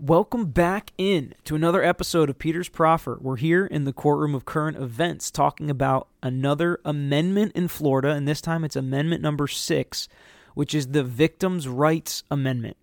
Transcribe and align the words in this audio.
Welcome 0.00 0.52
back 0.52 0.92
in 0.96 1.34
to 1.42 1.56
another 1.56 1.82
episode 1.82 2.30
of 2.30 2.38
Peter's 2.38 2.68
Proffer. 2.68 3.18
We're 3.20 3.34
here 3.34 3.66
in 3.66 3.82
the 3.82 3.92
courtroom 3.92 4.32
of 4.32 4.44
current 4.44 4.76
events 4.76 5.28
talking 5.28 5.70
about 5.70 6.06
another 6.22 6.78
amendment 6.84 7.50
in 7.56 7.66
Florida, 7.66 8.10
and 8.10 8.26
this 8.26 8.40
time 8.40 8.62
it's 8.62 8.76
amendment 8.76 9.22
number 9.22 9.48
six, 9.48 10.08
which 10.54 10.72
is 10.72 10.86
the 10.86 11.02
Victims' 11.02 11.66
Rights 11.66 12.22
Amendment 12.30 12.76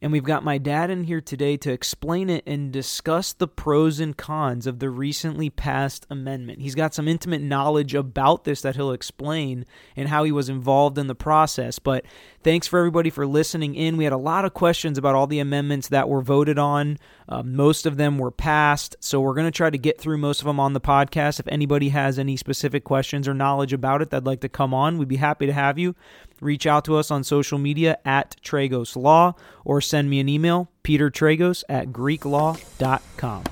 and 0.00 0.12
we've 0.12 0.22
got 0.22 0.44
my 0.44 0.58
dad 0.58 0.90
in 0.90 1.04
here 1.04 1.20
today 1.20 1.56
to 1.58 1.72
explain 1.72 2.30
it 2.30 2.44
and 2.46 2.72
discuss 2.72 3.32
the 3.32 3.48
pros 3.48 3.98
and 3.98 4.16
cons 4.16 4.66
of 4.66 4.78
the 4.78 4.90
recently 4.90 5.50
passed 5.50 6.06
amendment. 6.08 6.60
He's 6.60 6.74
got 6.74 6.94
some 6.94 7.08
intimate 7.08 7.42
knowledge 7.42 7.94
about 7.94 8.44
this 8.44 8.62
that 8.62 8.76
he'll 8.76 8.92
explain 8.92 9.64
and 9.96 10.08
how 10.08 10.24
he 10.24 10.32
was 10.32 10.48
involved 10.48 10.98
in 10.98 11.08
the 11.08 11.14
process. 11.14 11.78
But 11.78 12.04
thanks 12.42 12.66
for 12.66 12.78
everybody 12.78 13.10
for 13.10 13.26
listening 13.26 13.74
in. 13.74 13.96
We 13.96 14.04
had 14.04 14.12
a 14.12 14.16
lot 14.16 14.44
of 14.44 14.54
questions 14.54 14.98
about 14.98 15.14
all 15.14 15.26
the 15.26 15.40
amendments 15.40 15.88
that 15.88 16.08
were 16.08 16.22
voted 16.22 16.58
on. 16.58 16.98
Uh, 17.28 17.42
most 17.42 17.84
of 17.84 17.96
them 17.96 18.18
were 18.18 18.30
passed, 18.30 18.96
so 19.00 19.20
we're 19.20 19.34
going 19.34 19.46
to 19.46 19.50
try 19.50 19.68
to 19.68 19.76
get 19.76 20.00
through 20.00 20.16
most 20.16 20.40
of 20.40 20.46
them 20.46 20.58
on 20.60 20.72
the 20.72 20.80
podcast. 20.80 21.40
If 21.40 21.48
anybody 21.48 21.90
has 21.90 22.18
any 22.18 22.36
specific 22.36 22.84
questions 22.84 23.28
or 23.28 23.34
knowledge 23.34 23.72
about 23.72 24.00
it 24.00 24.10
that'd 24.10 24.26
like 24.26 24.40
to 24.40 24.48
come 24.48 24.72
on, 24.72 24.96
we'd 24.96 25.08
be 25.08 25.16
happy 25.16 25.46
to 25.46 25.52
have 25.52 25.78
you 25.78 25.94
reach 26.40 26.66
out 26.66 26.84
to 26.86 26.96
us 26.96 27.10
on 27.10 27.24
social 27.24 27.58
media 27.58 27.98
at 28.04 28.36
Tragos 28.42 28.96
Law 28.96 29.34
or 29.64 29.80
send 29.80 30.10
me 30.10 30.20
an 30.20 30.28
email, 30.28 30.70
petertragos 30.84 31.64
at 31.68 31.88
greeklaw.com. 31.88 33.44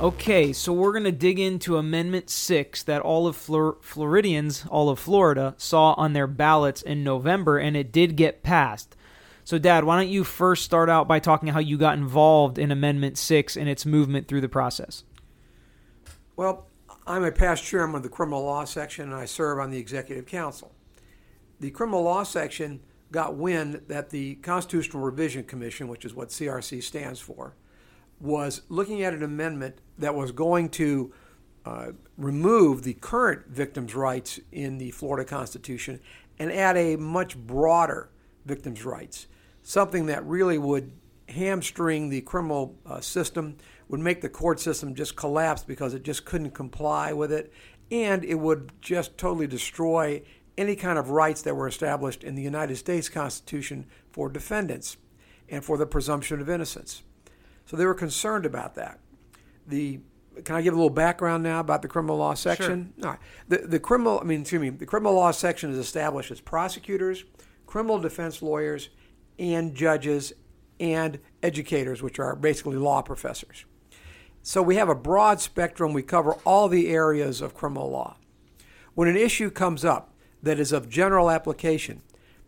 Okay, 0.00 0.52
so 0.52 0.72
we're 0.72 0.92
going 0.92 1.02
to 1.02 1.10
dig 1.10 1.40
into 1.40 1.76
Amendment 1.76 2.30
6 2.30 2.84
that 2.84 3.02
all 3.02 3.26
of 3.26 3.34
Flor- 3.34 3.78
Floridians, 3.82 4.64
all 4.70 4.90
of 4.90 5.00
Florida, 5.00 5.56
saw 5.58 5.94
on 5.94 6.12
their 6.12 6.28
ballots 6.28 6.82
in 6.82 7.02
November, 7.02 7.58
and 7.58 7.76
it 7.76 7.90
did 7.90 8.14
get 8.14 8.44
passed. 8.44 8.94
So, 9.48 9.56
Dad, 9.56 9.84
why 9.84 9.96
don't 9.96 10.10
you 10.10 10.24
first 10.24 10.62
start 10.62 10.90
out 10.90 11.08
by 11.08 11.20
talking 11.20 11.48
how 11.48 11.58
you 11.58 11.78
got 11.78 11.96
involved 11.96 12.58
in 12.58 12.70
Amendment 12.70 13.16
6 13.16 13.56
and 13.56 13.66
its 13.66 13.86
movement 13.86 14.28
through 14.28 14.42
the 14.42 14.48
process? 14.50 15.04
Well, 16.36 16.66
I'm 17.06 17.24
a 17.24 17.32
past 17.32 17.64
chairman 17.64 17.96
of 17.96 18.02
the 18.02 18.10
criminal 18.10 18.42
law 18.42 18.66
section 18.66 19.06
and 19.06 19.14
I 19.14 19.24
serve 19.24 19.58
on 19.58 19.70
the 19.70 19.78
executive 19.78 20.26
council. 20.26 20.74
The 21.60 21.70
criminal 21.70 22.02
law 22.02 22.24
section 22.24 22.80
got 23.10 23.36
wind 23.36 23.80
that 23.88 24.10
the 24.10 24.34
Constitutional 24.34 25.02
Revision 25.02 25.44
Commission, 25.44 25.88
which 25.88 26.04
is 26.04 26.12
what 26.12 26.28
CRC 26.28 26.82
stands 26.82 27.18
for, 27.18 27.54
was 28.20 28.60
looking 28.68 29.02
at 29.02 29.14
an 29.14 29.22
amendment 29.22 29.78
that 29.96 30.14
was 30.14 30.30
going 30.30 30.68
to 30.72 31.10
uh, 31.64 31.92
remove 32.18 32.82
the 32.82 32.92
current 32.92 33.46
victims' 33.46 33.94
rights 33.94 34.40
in 34.52 34.76
the 34.76 34.90
Florida 34.90 35.26
Constitution 35.26 36.00
and 36.38 36.52
add 36.52 36.76
a 36.76 36.96
much 36.96 37.34
broader 37.34 38.10
victims' 38.44 38.84
rights 38.84 39.26
something 39.68 40.06
that 40.06 40.24
really 40.24 40.56
would 40.56 40.90
hamstring 41.28 42.08
the 42.08 42.22
criminal 42.22 42.74
uh, 42.86 43.02
system, 43.02 43.54
would 43.88 44.00
make 44.00 44.22
the 44.22 44.28
court 44.28 44.58
system 44.58 44.94
just 44.94 45.14
collapse 45.14 45.62
because 45.62 45.92
it 45.92 46.02
just 46.02 46.24
couldn't 46.24 46.52
comply 46.52 47.12
with 47.12 47.30
it, 47.30 47.52
and 47.90 48.24
it 48.24 48.36
would 48.36 48.72
just 48.80 49.18
totally 49.18 49.46
destroy 49.46 50.22
any 50.56 50.74
kind 50.74 50.98
of 50.98 51.10
rights 51.10 51.42
that 51.42 51.54
were 51.54 51.68
established 51.68 52.24
in 52.24 52.34
the 52.34 52.40
United 52.40 52.76
States 52.76 53.10
Constitution 53.10 53.84
for 54.10 54.30
defendants 54.30 54.96
and 55.50 55.62
for 55.62 55.76
the 55.76 55.86
presumption 55.86 56.40
of 56.40 56.48
innocence. 56.48 57.02
So 57.66 57.76
they 57.76 57.84
were 57.84 57.92
concerned 57.92 58.46
about 58.46 58.74
that. 58.76 58.98
The 59.66 60.00
can 60.44 60.54
I 60.56 60.62
give 60.62 60.72
a 60.72 60.76
little 60.76 60.88
background 60.88 61.42
now 61.42 61.60
about 61.60 61.82
the 61.82 61.88
criminal 61.88 62.16
law 62.16 62.32
section? 62.32 62.94
Sure. 62.98 63.06
All 63.06 63.12
right. 63.12 63.20
The 63.48 63.68
the 63.68 63.78
criminal 63.78 64.18
I 64.18 64.24
mean 64.24 64.40
excuse 64.40 64.62
me, 64.62 64.70
the 64.70 64.86
criminal 64.86 65.12
law 65.12 65.30
section 65.30 65.70
is 65.70 65.76
established 65.76 66.30
as 66.30 66.40
prosecutors, 66.40 67.24
criminal 67.66 67.98
defense 67.98 68.40
lawyers, 68.40 68.88
and 69.38 69.74
judges 69.74 70.32
and 70.80 71.18
educators, 71.42 72.02
which 72.02 72.18
are 72.18 72.36
basically 72.36 72.76
law 72.76 73.02
professors. 73.02 73.64
So 74.42 74.62
we 74.62 74.76
have 74.76 74.88
a 74.88 74.94
broad 74.94 75.40
spectrum. 75.40 75.92
We 75.92 76.02
cover 76.02 76.34
all 76.44 76.68
the 76.68 76.88
areas 76.88 77.40
of 77.40 77.54
criminal 77.54 77.90
law. 77.90 78.16
When 78.94 79.08
an 79.08 79.16
issue 79.16 79.50
comes 79.50 79.84
up 79.84 80.14
that 80.42 80.58
is 80.58 80.72
of 80.72 80.88
general 80.88 81.30
application, 81.30 82.02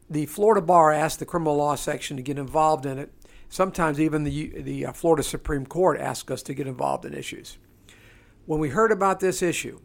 the 0.09 0.27
Florida 0.27 0.61
Bar 0.61 0.93
asks 0.93 1.19
the 1.19 1.27
criminal 1.27 1.57
law 1.57 1.75
section 1.75 2.17
to 2.17 2.23
get 2.23 2.39
involved 2.39 2.87
in 2.87 2.99
it. 2.99 3.13
Sometimes 3.49 4.01
even 4.01 4.25
the, 4.25 4.61
the 4.61 4.87
uh, 4.87 4.93
Florida 4.93 5.23
Supreme 5.23 5.67
Court 5.67 6.01
asks 6.01 6.31
us 6.31 6.43
to 6.45 6.55
get 6.55 6.67
involved 6.67 7.05
in 7.05 7.15
issues. 7.15 7.59
When 8.47 8.61
we 8.61 8.71
heard 8.71 8.93
about 8.93 9.21
this 9.21 9.43
issue, 9.43 9.81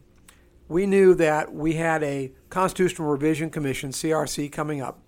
we 0.68 0.86
knew 0.86 1.14
that 1.16 1.54
we 1.54 1.74
had 1.74 2.02
a 2.02 2.32
Constitutional 2.50 3.08
Revision 3.10 3.50
Commission, 3.50 3.92
CRC, 3.92 4.52
coming 4.52 4.82
up 4.82 5.00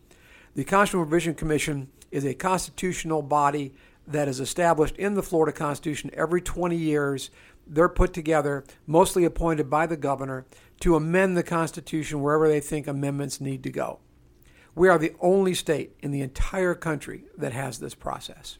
the 0.58 0.64
Constitutional 0.64 1.04
Revision 1.04 1.36
Commission 1.36 1.88
is 2.10 2.26
a 2.26 2.34
constitutional 2.34 3.22
body 3.22 3.76
that 4.08 4.28
is 4.28 4.40
established 4.40 4.98
in 4.98 5.14
the 5.14 5.22
Florida 5.22 5.56
Constitution 5.56 6.10
every 6.16 6.42
20 6.42 6.76
years. 6.76 7.30
They're 7.68 7.88
put 7.88 8.12
together, 8.12 8.64
mostly 8.88 9.24
appointed 9.24 9.70
by 9.70 9.86
the 9.86 9.96
governor, 9.96 10.48
to 10.80 10.96
amend 10.96 11.38
the 11.38 11.44
Constitution 11.44 12.24
wherever 12.24 12.48
they 12.48 12.60
think 12.60 12.88
amendments 12.88 13.40
need 13.40 13.62
to 13.66 13.70
go. 13.70 14.00
We 14.74 14.90
are 14.90 14.98
the 14.98 15.14
only 15.22 15.54
state 15.54 15.96
in 16.02 16.10
the 16.10 16.22
entire 16.22 16.74
country 16.74 17.26
that 17.38 17.54
has 17.54 17.78
this 17.78 17.94
process. 17.94 18.58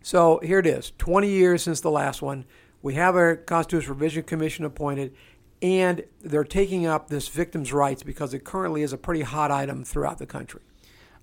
So 0.00 0.38
here 0.44 0.60
it 0.60 0.66
is 0.66 0.92
20 0.98 1.28
years 1.28 1.64
since 1.64 1.80
the 1.80 1.90
last 1.90 2.22
one. 2.22 2.44
We 2.82 2.94
have 2.94 3.16
a 3.16 3.34
Constitutional 3.34 3.96
Revision 3.96 4.22
Commission 4.22 4.64
appointed, 4.64 5.12
and 5.60 6.04
they're 6.20 6.44
taking 6.44 6.86
up 6.86 7.08
this 7.08 7.26
victims' 7.26 7.72
rights 7.72 8.04
because 8.04 8.32
it 8.32 8.44
currently 8.44 8.82
is 8.82 8.92
a 8.92 8.98
pretty 8.98 9.22
hot 9.22 9.50
item 9.50 9.82
throughout 9.82 10.18
the 10.18 10.26
country. 10.26 10.60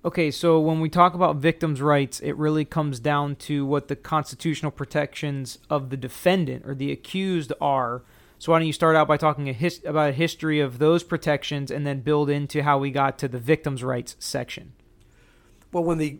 Okay, 0.04 0.32
so 0.32 0.58
when 0.58 0.80
we 0.80 0.88
talk 0.88 1.14
about 1.14 1.36
victims' 1.36 1.80
rights, 1.80 2.18
it 2.18 2.36
really 2.36 2.64
comes 2.64 2.98
down 2.98 3.36
to 3.36 3.64
what 3.64 3.86
the 3.86 3.94
constitutional 3.94 4.72
protections 4.72 5.58
of 5.70 5.90
the 5.90 5.96
defendant 5.96 6.66
or 6.66 6.74
the 6.74 6.90
accused 6.90 7.52
are. 7.60 8.02
So 8.40 8.50
why 8.50 8.58
don't 8.58 8.66
you 8.66 8.72
start 8.72 8.96
out 8.96 9.06
by 9.06 9.16
talking 9.16 9.48
a 9.48 9.52
his- 9.52 9.80
about 9.84 10.10
a 10.10 10.12
history 10.12 10.58
of 10.58 10.80
those 10.80 11.04
protections 11.04 11.70
and 11.70 11.86
then 11.86 12.00
build 12.00 12.28
into 12.28 12.64
how 12.64 12.78
we 12.78 12.90
got 12.90 13.16
to 13.18 13.28
the 13.28 13.38
victims' 13.38 13.84
rights 13.84 14.16
section? 14.18 14.72
Well, 15.70 15.84
when 15.84 15.98
the 15.98 16.18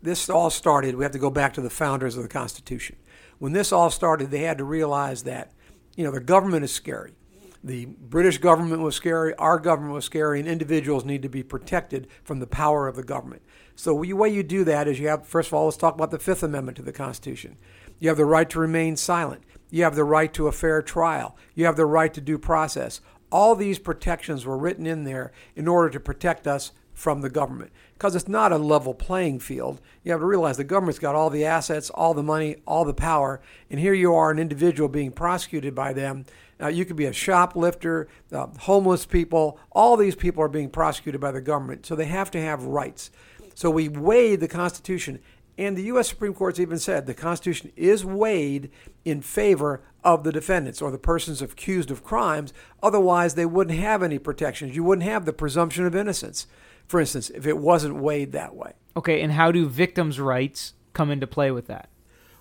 this 0.00 0.30
all 0.30 0.48
started, 0.48 0.94
we 0.94 1.02
have 1.02 1.10
to 1.10 1.18
go 1.18 1.28
back 1.28 1.52
to 1.54 1.60
the 1.60 1.70
founders 1.70 2.16
of 2.16 2.22
the 2.22 2.28
Constitution. 2.28 2.94
When 3.40 3.52
this 3.52 3.72
all 3.72 3.90
started, 3.90 4.30
they 4.30 4.42
had 4.42 4.58
to 4.58 4.64
realize 4.64 5.24
that 5.24 5.50
you 5.96 6.04
know 6.04 6.12
the 6.12 6.20
government 6.20 6.62
is 6.62 6.70
scary 6.70 7.17
the 7.62 7.86
British 7.86 8.38
government 8.38 8.82
was 8.82 8.94
scary, 8.94 9.34
our 9.34 9.58
government 9.58 9.94
was 9.94 10.04
scary, 10.04 10.38
and 10.38 10.48
individuals 10.48 11.04
need 11.04 11.22
to 11.22 11.28
be 11.28 11.42
protected 11.42 12.06
from 12.22 12.38
the 12.38 12.46
power 12.46 12.86
of 12.86 12.96
the 12.96 13.02
government. 13.02 13.42
So 13.74 14.00
the 14.02 14.12
way 14.12 14.28
you 14.28 14.42
do 14.42 14.64
that 14.64 14.88
is 14.88 14.98
you 14.98 15.08
have, 15.08 15.26
first 15.26 15.48
of 15.48 15.54
all, 15.54 15.64
let's 15.66 15.76
talk 15.76 15.94
about 15.94 16.10
the 16.10 16.18
Fifth 16.18 16.42
Amendment 16.42 16.76
to 16.76 16.82
the 16.82 16.92
Constitution. 16.92 17.56
You 17.98 18.08
have 18.08 18.16
the 18.16 18.24
right 18.24 18.48
to 18.50 18.60
remain 18.60 18.96
silent. 18.96 19.42
You 19.70 19.84
have 19.84 19.96
the 19.96 20.04
right 20.04 20.32
to 20.34 20.46
a 20.46 20.52
fair 20.52 20.82
trial. 20.82 21.36
You 21.54 21.66
have 21.66 21.76
the 21.76 21.86
right 21.86 22.12
to 22.14 22.20
due 22.20 22.38
process. 22.38 23.00
All 23.30 23.54
these 23.54 23.78
protections 23.78 24.46
were 24.46 24.56
written 24.56 24.86
in 24.86 25.04
there 25.04 25.32
in 25.54 25.68
order 25.68 25.90
to 25.90 26.00
protect 26.00 26.46
us 26.46 26.72
from 26.94 27.20
the 27.20 27.30
government 27.30 27.70
because 27.94 28.16
it's 28.16 28.28
not 28.28 28.50
a 28.50 28.58
level 28.58 28.94
playing 28.94 29.38
field. 29.38 29.80
You 30.02 30.12
have 30.12 30.20
to 30.20 30.26
realize 30.26 30.56
the 30.56 30.64
government's 30.64 30.98
got 30.98 31.14
all 31.14 31.30
the 31.30 31.44
assets, 31.44 31.90
all 31.90 32.14
the 32.14 32.22
money, 32.22 32.56
all 32.66 32.84
the 32.84 32.94
power, 32.94 33.40
and 33.70 33.78
here 33.78 33.94
you 33.94 34.14
are, 34.14 34.30
an 34.30 34.38
individual 34.38 34.88
being 34.88 35.12
prosecuted 35.12 35.74
by 35.74 35.92
them 35.92 36.24
uh, 36.60 36.68
you 36.68 36.84
could 36.84 36.96
be 36.96 37.06
a 37.06 37.12
shoplifter, 37.12 38.08
uh, 38.32 38.48
homeless 38.60 39.06
people. 39.06 39.58
All 39.70 39.96
these 39.96 40.14
people 40.14 40.42
are 40.42 40.48
being 40.48 40.70
prosecuted 40.70 41.20
by 41.20 41.30
the 41.30 41.40
government, 41.40 41.86
so 41.86 41.94
they 41.94 42.06
have 42.06 42.30
to 42.32 42.40
have 42.40 42.64
rights. 42.64 43.10
So 43.54 43.70
we 43.70 43.88
weigh 43.88 44.36
the 44.36 44.48
Constitution, 44.48 45.20
and 45.56 45.76
the 45.76 45.82
U.S. 45.84 46.08
Supreme 46.08 46.34
Court's 46.34 46.60
even 46.60 46.78
said 46.78 47.06
the 47.06 47.14
Constitution 47.14 47.72
is 47.74 48.04
weighed 48.04 48.70
in 49.04 49.20
favor 49.20 49.82
of 50.04 50.22
the 50.22 50.32
defendants 50.32 50.80
or 50.80 50.90
the 50.90 50.98
persons 50.98 51.42
accused 51.42 51.90
of 51.90 52.04
crimes. 52.04 52.52
Otherwise, 52.82 53.34
they 53.34 53.46
wouldn't 53.46 53.78
have 53.78 54.02
any 54.02 54.18
protections. 54.18 54.76
You 54.76 54.84
wouldn't 54.84 55.08
have 55.08 55.24
the 55.24 55.32
presumption 55.32 55.84
of 55.84 55.96
innocence, 55.96 56.46
for 56.86 57.00
instance, 57.00 57.30
if 57.30 57.46
it 57.46 57.58
wasn't 57.58 57.96
weighed 57.96 58.32
that 58.32 58.54
way. 58.54 58.74
Okay, 58.96 59.20
and 59.20 59.32
how 59.32 59.50
do 59.50 59.66
victims' 59.66 60.20
rights 60.20 60.74
come 60.92 61.10
into 61.10 61.26
play 61.26 61.50
with 61.50 61.66
that? 61.66 61.88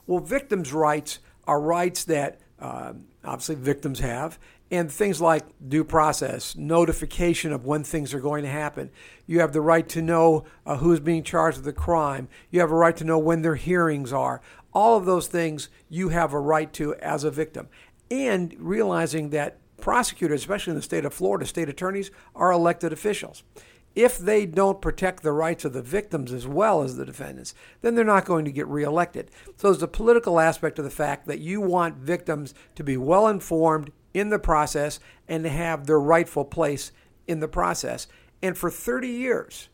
Well, 0.06 0.20
victims' 0.20 0.72
rights 0.72 1.20
are 1.46 1.60
rights 1.60 2.04
that 2.06 2.40
uh, 2.60 2.94
obviously 3.28 3.56
victims 3.56 4.00
have, 4.00 4.40
and 4.72 4.92
things 4.92 5.22
like 5.22 5.46
due 5.68 5.84
process, 5.84 6.56
notification 6.56 7.54
of 7.54 7.66
when 7.66 7.84
things 7.84 8.14
are 8.14 8.20
going 8.20 8.44
to 8.44 8.50
happen. 8.50 8.90
You 9.26 9.40
have 9.40 9.54
the 9.54 9.62
right 9.62 9.88
to 9.90 10.02
know 10.02 10.46
uh, 10.66 10.78
who's 10.78 11.00
being 11.00 11.24
charged 11.24 11.58
with 11.58 11.66
the 11.66 11.74
crime. 11.74 12.28
You 12.52 12.60
have 12.60 12.72
a 12.72 12.76
right 12.76 12.96
to 12.98 13.04
know 13.04 13.20
when 13.20 13.42
their 13.42 13.56
hearings 13.56 14.12
are. 14.12 14.42
All 14.74 14.98
of 14.98 15.06
those 15.06 15.28
things 15.28 15.70
you 15.90 16.10
have 16.10 16.34
a 16.34 16.40
right 16.40 16.72
to 16.74 16.96
as 16.96 17.24
a 17.24 17.32
victim. 17.32 17.68
And 18.12 18.56
realizing 18.60 19.30
that 19.32 19.58
prosecutors, 19.80 20.42
especially 20.42 20.72
in 20.72 20.78
the 20.78 20.84
state 20.84 21.06
of 21.06 21.14
Florida, 21.14 21.46
state 21.46 21.70
attorneys, 21.70 22.12
are 22.36 22.52
elected 22.52 22.92
officials 22.92 23.44
if 23.98 24.20
they 24.20 24.46
don't 24.46 24.80
protect 24.80 25.24
the 25.24 25.32
rights 25.32 25.66
of 25.66 25.74
the 25.74 25.82
victims 25.82 26.32
as 26.32 26.46
well 26.46 26.84
as 26.84 26.96
the 26.96 27.06
defendants, 27.06 27.56
then 27.82 27.96
they're 27.96 28.06
not 28.06 28.26
going 28.26 28.46
to 28.46 28.52
get 28.52 28.68
reelected. 28.68 29.32
So 29.56 29.72
there's 29.72 29.82
a 29.82 29.88
political 29.88 30.40
aspect 30.40 30.78
of 30.78 30.86
the 30.86 30.92
fact 30.92 31.26
that 31.26 31.40
you 31.40 31.60
want 31.60 31.96
victims 31.96 32.54
to 32.76 32.84
be 32.84 32.96
well 32.96 33.28
informed 33.28 33.92
in 34.14 34.30
the 34.30 34.38
process 34.38 35.00
and 35.28 35.44
to 35.44 35.50
have 35.50 35.88
their 35.88 36.00
rightful 36.00 36.46
place 36.46 36.92
in 37.26 37.40
the 37.40 37.48
process. 37.48 38.06
And 38.40 38.56
for 38.56 38.70
30 38.70 39.08
years, 39.08 39.70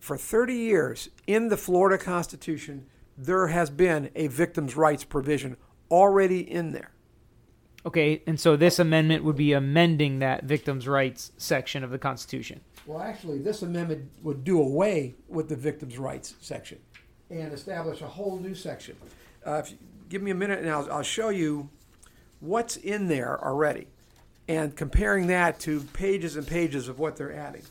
for 0.00 0.18
30 0.18 0.52
years 0.52 1.08
in 1.28 1.46
the 1.46 1.56
Florida 1.56 2.02
Constitution, 2.02 2.86
there 3.16 3.46
has 3.46 3.70
been 3.70 4.10
a 4.16 4.26
victim's 4.26 4.76
rights 4.76 5.04
provision 5.04 5.56
already 5.92 6.40
in 6.40 6.72
there. 6.72 6.90
Okay, 7.86 8.22
and 8.26 8.38
so 8.38 8.56
this 8.56 8.78
amendment 8.78 9.24
would 9.24 9.36
be 9.36 9.52
amending 9.52 10.18
that 10.18 10.44
victims' 10.44 10.86
rights 10.86 11.32
section 11.38 11.82
of 11.82 11.90
the 11.90 11.98
Constitution. 11.98 12.60
Well, 12.86 13.00
actually, 13.00 13.38
this 13.38 13.62
amendment 13.62 14.10
would 14.22 14.44
do 14.44 14.60
away 14.60 15.14
with 15.28 15.48
the 15.48 15.56
victims' 15.56 15.98
rights 15.98 16.34
section 16.40 16.78
and 17.30 17.52
establish 17.52 18.00
a 18.00 18.08
whole 18.08 18.38
new 18.38 18.54
section. 18.54 18.96
Uh, 19.46 19.62
if 19.64 19.70
you 19.70 19.78
give 20.08 20.22
me 20.22 20.30
a 20.30 20.34
minute, 20.34 20.58
and 20.60 20.70
I'll, 20.70 20.90
I'll 20.92 21.02
show 21.02 21.28
you 21.28 21.68
what's 22.40 22.76
in 22.76 23.06
there 23.06 23.42
already, 23.44 23.86
and 24.48 24.74
comparing 24.74 25.28
that 25.28 25.60
to 25.60 25.82
pages 25.92 26.36
and 26.36 26.46
pages 26.46 26.88
of 26.88 26.98
what 26.98 27.16
they're 27.16 27.32
adding. 27.32 27.62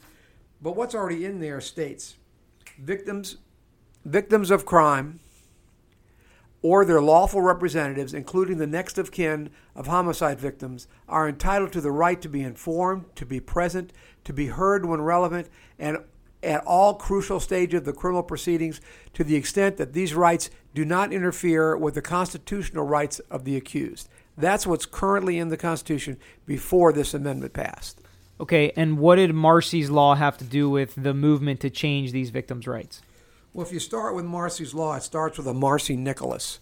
But 0.62 0.76
what's 0.76 0.96
already 0.96 1.26
in 1.26 1.40
there 1.40 1.62
states 1.62 2.16
victims 2.78 3.38
victims 4.06 4.50
of 4.50 4.66
crime 4.66 5.20
or 6.62 6.84
their 6.84 7.02
lawful 7.02 7.42
representatives, 7.42 8.14
including 8.14 8.58
the 8.58 8.68
next 8.68 8.98
of 8.98 9.12
kin 9.12 9.50
of 9.76 9.88
homicide 9.88 10.40
victims, 10.40 10.88
are 11.08 11.30
entitled 11.30 11.72
to 11.72 11.82
the 11.82 11.92
right 11.92 12.22
to 12.22 12.30
be 12.30 12.42
informed, 12.42 13.06
to 13.16 13.26
be 13.26 13.40
present, 13.40 13.94
to 14.26 14.34
be 14.34 14.48
heard 14.48 14.86
when 14.86 15.02
relevant, 15.02 15.48
and 15.78 15.98
at 16.42 16.64
all 16.66 16.94
crucial 16.94 17.40
stages 17.40 17.80
of 17.80 17.86
the 17.86 17.94
criminal 17.94 18.24
proceedings 18.24 18.80
to 19.14 19.24
the 19.24 19.36
extent 19.36 19.78
that 19.78 19.94
these 19.94 20.14
rights 20.14 20.50
do 20.74 20.86
not 20.86 21.12
interfere 21.12 21.76
with 21.76 21.96
the 21.96 22.02
constitutional 22.02 22.86
rights 22.86 23.20
of 23.32 23.44
the 23.44 23.56
accused. 23.56 24.08
That's 24.38 24.66
what's 24.66 24.86
currently 24.86 25.38
in 25.38 25.50
the 25.50 25.58
Constitution 25.58 26.18
before 26.46 26.94
this 26.94 27.14
amendment 27.14 27.54
passed. 27.54 28.00
Okay, 28.40 28.72
and 28.78 28.98
what 29.00 29.16
did 29.16 29.34
Marsy's 29.34 29.90
law 29.90 30.16
have 30.16 30.38
to 30.38 30.46
do 30.46 30.70
with 30.70 30.96
the 30.96 31.14
movement 31.14 31.60
to 31.60 31.70
change 31.70 32.14
these 32.14 32.30
victims' 32.30 32.68
rights? 32.68 33.02
Well, 33.52 33.66
if 33.66 33.74
you 33.74 33.80
start 33.80 34.14
with 34.14 34.26
Marsy's 34.26 34.76
law, 34.76 34.96
it 34.96 35.02
starts 35.02 35.38
with 35.38 35.48
a 35.48 35.54
Marsy 35.54 35.98
Nicholas. 35.98 36.60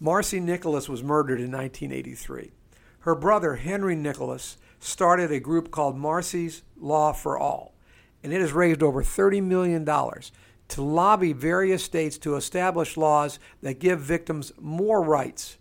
Marsy 0.00 0.38
Nicholas 0.38 0.88
was 0.88 1.02
murdered 1.02 1.40
in 1.40 1.50
1983. 1.50 2.52
Her 3.00 3.16
brother, 3.16 3.56
Henry 3.56 3.96
Nicholas, 3.96 4.56
started 4.78 5.32
a 5.32 5.40
group 5.40 5.72
called 5.72 5.96
Marsy's 5.96 6.62
Law 6.76 7.12
for 7.12 7.36
All, 7.36 7.74
and 8.22 8.32
it 8.32 8.40
has 8.40 8.52
raised 8.52 8.84
over 8.84 9.02
$30 9.02 9.42
million 9.42 9.84
to 9.84 10.82
lobby 10.82 11.32
various 11.32 11.82
states 11.82 12.16
to 12.18 12.36
establish 12.36 12.96
laws 12.96 13.40
that 13.62 13.80
give 13.80 13.98
victims 13.98 14.52
more 14.60 15.02
rights. 15.02 15.58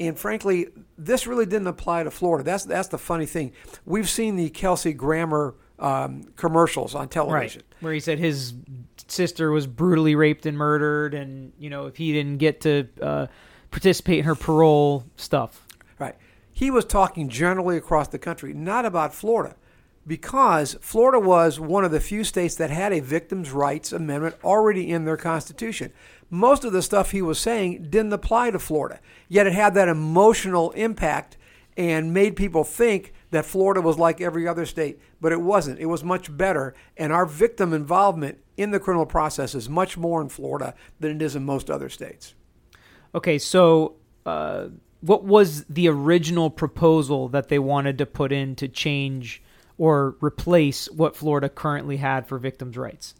And 0.00 0.18
frankly, 0.18 0.66
this 0.96 1.28
really 1.28 1.46
didn't 1.46 1.68
apply 1.68 2.02
to 2.02 2.10
Florida. 2.10 2.44
That's 2.44 2.64
that's 2.64 2.88
the 2.88 2.98
funny 2.98 3.26
thing. 3.26 3.52
We've 3.84 4.08
seen 4.08 4.36
the 4.36 4.48
Kelsey 4.48 4.92
Grammer 4.92 5.54
um, 5.78 6.24
commercials 6.36 6.94
on 6.94 7.08
television, 7.08 7.62
right? 7.62 7.82
Where 7.82 7.92
he 7.92 8.00
said 8.00 8.18
his 8.18 8.54
sister 9.06 9.50
was 9.50 9.66
brutally 9.66 10.14
raped 10.14 10.46
and 10.46 10.56
murdered, 10.56 11.14
and 11.14 11.52
you 11.58 11.70
know 11.70 11.86
if 11.86 11.96
he 11.96 12.12
didn't 12.12 12.38
get 12.38 12.60
to 12.62 12.88
uh, 13.00 13.26
participate 13.70 14.20
in 14.20 14.24
her 14.24 14.34
parole 14.34 15.04
stuff. 15.16 15.66
Right. 15.98 16.16
He 16.52 16.70
was 16.70 16.84
talking 16.84 17.28
generally 17.28 17.76
across 17.76 18.08
the 18.08 18.18
country, 18.18 18.52
not 18.52 18.84
about 18.84 19.14
Florida, 19.14 19.54
because 20.06 20.76
Florida 20.80 21.20
was 21.20 21.60
one 21.60 21.84
of 21.84 21.92
the 21.92 22.00
few 22.00 22.24
states 22.24 22.56
that 22.56 22.70
had 22.70 22.92
a 22.92 23.00
victims' 23.00 23.50
rights 23.50 23.92
amendment 23.92 24.36
already 24.42 24.90
in 24.90 25.04
their 25.04 25.16
constitution. 25.16 25.92
Most 26.30 26.64
of 26.64 26.72
the 26.72 26.82
stuff 26.82 27.12
he 27.12 27.22
was 27.22 27.38
saying 27.38 27.86
didn't 27.90 28.12
apply 28.12 28.50
to 28.50 28.58
Florida, 28.58 29.00
yet 29.28 29.46
it 29.46 29.52
had 29.52 29.74
that 29.74 29.88
emotional 29.88 30.72
impact 30.72 31.36
and 31.76 32.12
made 32.12 32.34
people 32.36 32.64
think 32.64 33.12
that 33.30 33.44
Florida 33.44 33.80
was 33.80 33.98
like 33.98 34.20
every 34.20 34.48
other 34.48 34.64
state, 34.64 34.98
but 35.20 35.32
it 35.32 35.40
wasn't. 35.40 35.78
It 35.78 35.86
was 35.86 36.02
much 36.02 36.34
better, 36.34 36.74
and 36.96 37.12
our 37.12 37.26
victim 37.26 37.72
involvement 37.72 38.38
in 38.56 38.70
the 38.70 38.80
criminal 38.80 39.06
process 39.06 39.54
is 39.54 39.68
much 39.68 39.96
more 39.96 40.20
in 40.20 40.28
Florida 40.28 40.74
than 40.98 41.12
it 41.16 41.22
is 41.22 41.36
in 41.36 41.44
most 41.44 41.70
other 41.70 41.88
states. 41.88 42.34
Okay, 43.14 43.38
so 43.38 43.96
uh, 44.26 44.68
what 45.00 45.24
was 45.24 45.64
the 45.64 45.88
original 45.88 46.50
proposal 46.50 47.28
that 47.28 47.48
they 47.48 47.58
wanted 47.58 47.98
to 47.98 48.06
put 48.06 48.32
in 48.32 48.56
to 48.56 48.68
change 48.68 49.42
or 49.76 50.16
replace 50.20 50.90
what 50.90 51.16
Florida 51.16 51.48
currently 51.48 51.98
had 51.98 52.26
for 52.26 52.38
victims' 52.38 52.76
rights? 52.76 53.14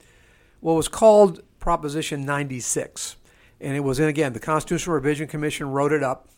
Well, 0.61 0.75
it 0.75 0.78
was 0.78 0.88
called 0.88 1.43
Proposition 1.61 2.25
96, 2.25 3.16
and 3.61 3.76
it 3.76 3.81
was 3.81 4.00
in 4.00 4.08
again 4.08 4.32
the 4.32 4.40
Constitutional 4.40 4.94
Revision 4.94 5.28
Commission 5.28 5.70
wrote 5.70 5.93
it 5.93 6.02
up, 6.02 6.28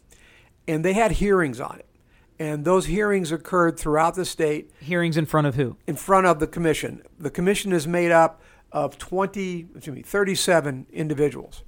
and 0.69 0.85
they 0.85 0.93
had 0.93 1.13
hearings 1.13 1.61
on 1.61 1.79
it 1.79 1.87
and 2.41 2.65
those 2.65 2.87
hearings 2.87 3.31
occurred 3.31 3.79
throughout 3.79 4.15
the 4.15 4.25
state. 4.25 4.73
Hearings 4.81 5.19
in 5.19 5.27
front 5.27 5.47
of 5.47 5.57
who? 5.57 5.77
In 5.87 5.95
front 5.95 6.27
of 6.27 6.41
the 6.41 6.47
commission. 6.47 7.03
The 7.19 7.31
commission 7.31 7.71
is 7.71 7.87
made 7.87 8.11
up 8.11 8.41
of 8.73 8.97
20, 8.97 9.69
excuse 9.77 9.95
me, 9.95 10.03
37 10.03 10.87
individuals. 10.91 11.63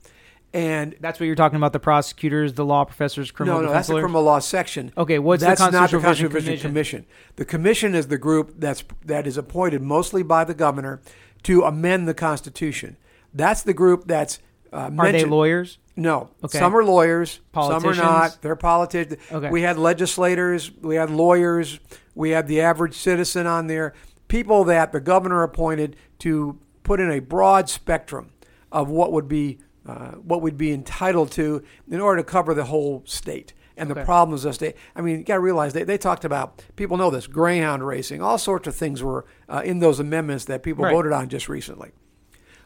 And 0.54 0.96
that's 1.00 1.20
what 1.20 1.26
you're 1.26 1.34
talking 1.34 1.56
about 1.56 1.74
the 1.74 1.80
prosecutors, 1.80 2.54
the 2.54 2.64
law 2.64 2.84
professors, 2.84 3.30
criminal 3.30 3.60
No, 3.60 3.66
no, 3.66 3.72
that's 3.72 3.88
the 3.88 3.94
criminal 4.00 4.22
law 4.22 4.38
section. 4.38 4.92
Okay, 4.96 5.18
what's 5.18 5.42
that's 5.42 5.60
the 5.60 5.70
not 5.70 5.90
the 5.90 5.98
Constitutional 5.98 6.30
Constitutional 6.30 6.60
Commission? 6.60 7.00
Commission. 7.02 7.06
The 7.36 7.44
commission 7.44 7.94
is 7.94 8.08
the 8.08 8.18
group 8.18 8.54
that's 8.58 8.84
that 9.04 9.26
is 9.26 9.38
appointed 9.38 9.80
mostly 9.82 10.22
by 10.22 10.44
the 10.44 10.52
governor 10.52 11.00
to 11.44 11.62
amend 11.62 12.06
the 12.06 12.12
Constitution. 12.12 12.98
That's 13.32 13.62
the 13.62 13.72
group 13.72 14.06
that's 14.06 14.40
uh, 14.72 14.90
Are 14.98 15.12
they 15.12 15.24
lawyers? 15.24 15.78
No. 15.96 16.30
Okay. 16.42 16.58
Some 16.58 16.74
are 16.76 16.84
lawyers. 16.84 17.40
Some 17.54 17.84
are 17.84 17.94
not. 17.94 18.38
They're 18.40 18.56
politicians. 18.56 19.16
Okay. 19.30 19.50
We 19.50 19.62
had 19.62 19.76
legislators. 19.78 20.70
We 20.80 20.96
had 20.96 21.10
lawyers. 21.10 21.80
We 22.14 22.30
had 22.30 22.46
the 22.48 22.60
average 22.62 22.94
citizen 22.94 23.46
on 23.46 23.66
there. 23.66 23.92
People 24.28 24.64
that 24.64 24.92
the 24.92 25.00
governor 25.00 25.42
appointed 25.42 25.96
to 26.20 26.58
put 26.82 26.98
in 27.00 27.10
a 27.10 27.18
broad 27.20 27.68
spectrum 27.68 28.30
of 28.70 28.88
what 28.88 29.12
would 29.12 29.28
be 29.28 29.58
uh, 29.86 30.12
what 30.12 30.40
we'd 30.40 30.56
be 30.56 30.72
entitled 30.72 31.30
to 31.32 31.62
in 31.90 32.00
order 32.00 32.22
to 32.22 32.24
cover 32.24 32.54
the 32.54 32.64
whole 32.64 33.02
state 33.04 33.52
and 33.76 33.90
Okay. 33.90 34.00
the 34.00 34.04
problems 34.06 34.44
of 34.44 34.50
the 34.50 34.54
state. 34.54 34.76
I 34.94 35.00
mean, 35.00 35.18
you 35.18 35.24
got 35.24 35.34
to 35.34 35.40
realize 35.40 35.72
they, 35.72 35.82
they 35.82 35.98
talked 35.98 36.24
about 36.24 36.62
people 36.76 36.96
know 36.96 37.10
this 37.10 37.26
greyhound 37.26 37.84
racing, 37.86 38.22
all 38.22 38.38
sorts 38.38 38.68
of 38.68 38.76
things 38.76 39.02
were 39.02 39.24
uh, 39.48 39.60
in 39.64 39.80
those 39.80 39.98
amendments 39.98 40.44
that 40.44 40.62
people 40.62 40.84
Right. 40.84 40.94
voted 40.94 41.10
on 41.12 41.28
just 41.28 41.48
recently. 41.48 41.90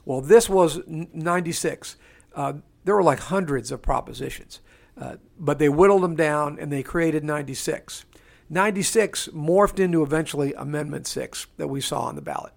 Well, 0.05 0.21
this 0.21 0.49
was 0.51 0.79
n- 0.87 1.09
96. 1.15 1.97
Uh, 2.35 2.53
there 2.87 2.95
were 2.95 3.03
like 3.03 3.19
hundreds 3.19 3.73
of 3.73 3.83
propositions, 3.83 4.61
uh, 4.99 5.17
but 5.39 5.59
they 5.59 5.69
whittled 5.69 6.03
them 6.03 6.15
down 6.15 6.57
and 6.59 6.73
they 6.73 6.83
created 6.85 7.25
96. 7.25 8.07
96 8.49 9.29
morphed 9.35 9.81
into 9.81 10.05
eventually 10.05 10.55
Amendment 10.55 11.09
6 11.09 11.49
that 11.57 11.67
we 11.67 11.81
saw 11.81 12.03
on 12.03 12.15
the 12.15 12.23
ballot. 12.23 12.53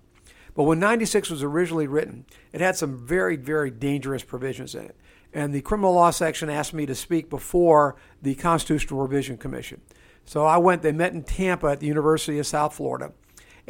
But 0.53 0.63
when 0.63 0.79
96 0.79 1.31
was 1.31 1.41
originally 1.41 1.87
written, 1.87 2.25
it 2.53 2.61
had 2.61 2.75
some 2.75 2.95
very, 2.95 3.37
very 3.37 3.71
dangerous 3.71 4.23
provisions 4.23 4.75
in 4.75 4.85
it. 4.85 4.95
And 5.33 5.53
the 5.53 5.61
criminal 5.61 5.93
law 5.93 6.11
section 6.11 6.49
asked 6.49 6.75
me 6.75 6.85
to 6.85 6.95
speak 6.95 7.29
before 7.29 7.95
the 8.21 8.35
Constitutional 8.35 9.01
Revision 9.01 9.37
Commission. 9.37 9.81
So 10.25 10.45
I 10.45 10.57
went, 10.57 10.83
they 10.83 10.91
met 10.91 11.13
in 11.13 11.23
Tampa 11.23 11.67
at 11.67 11.79
the 11.79 11.87
University 11.87 12.37
of 12.37 12.45
South 12.45 12.75
Florida 12.75 13.13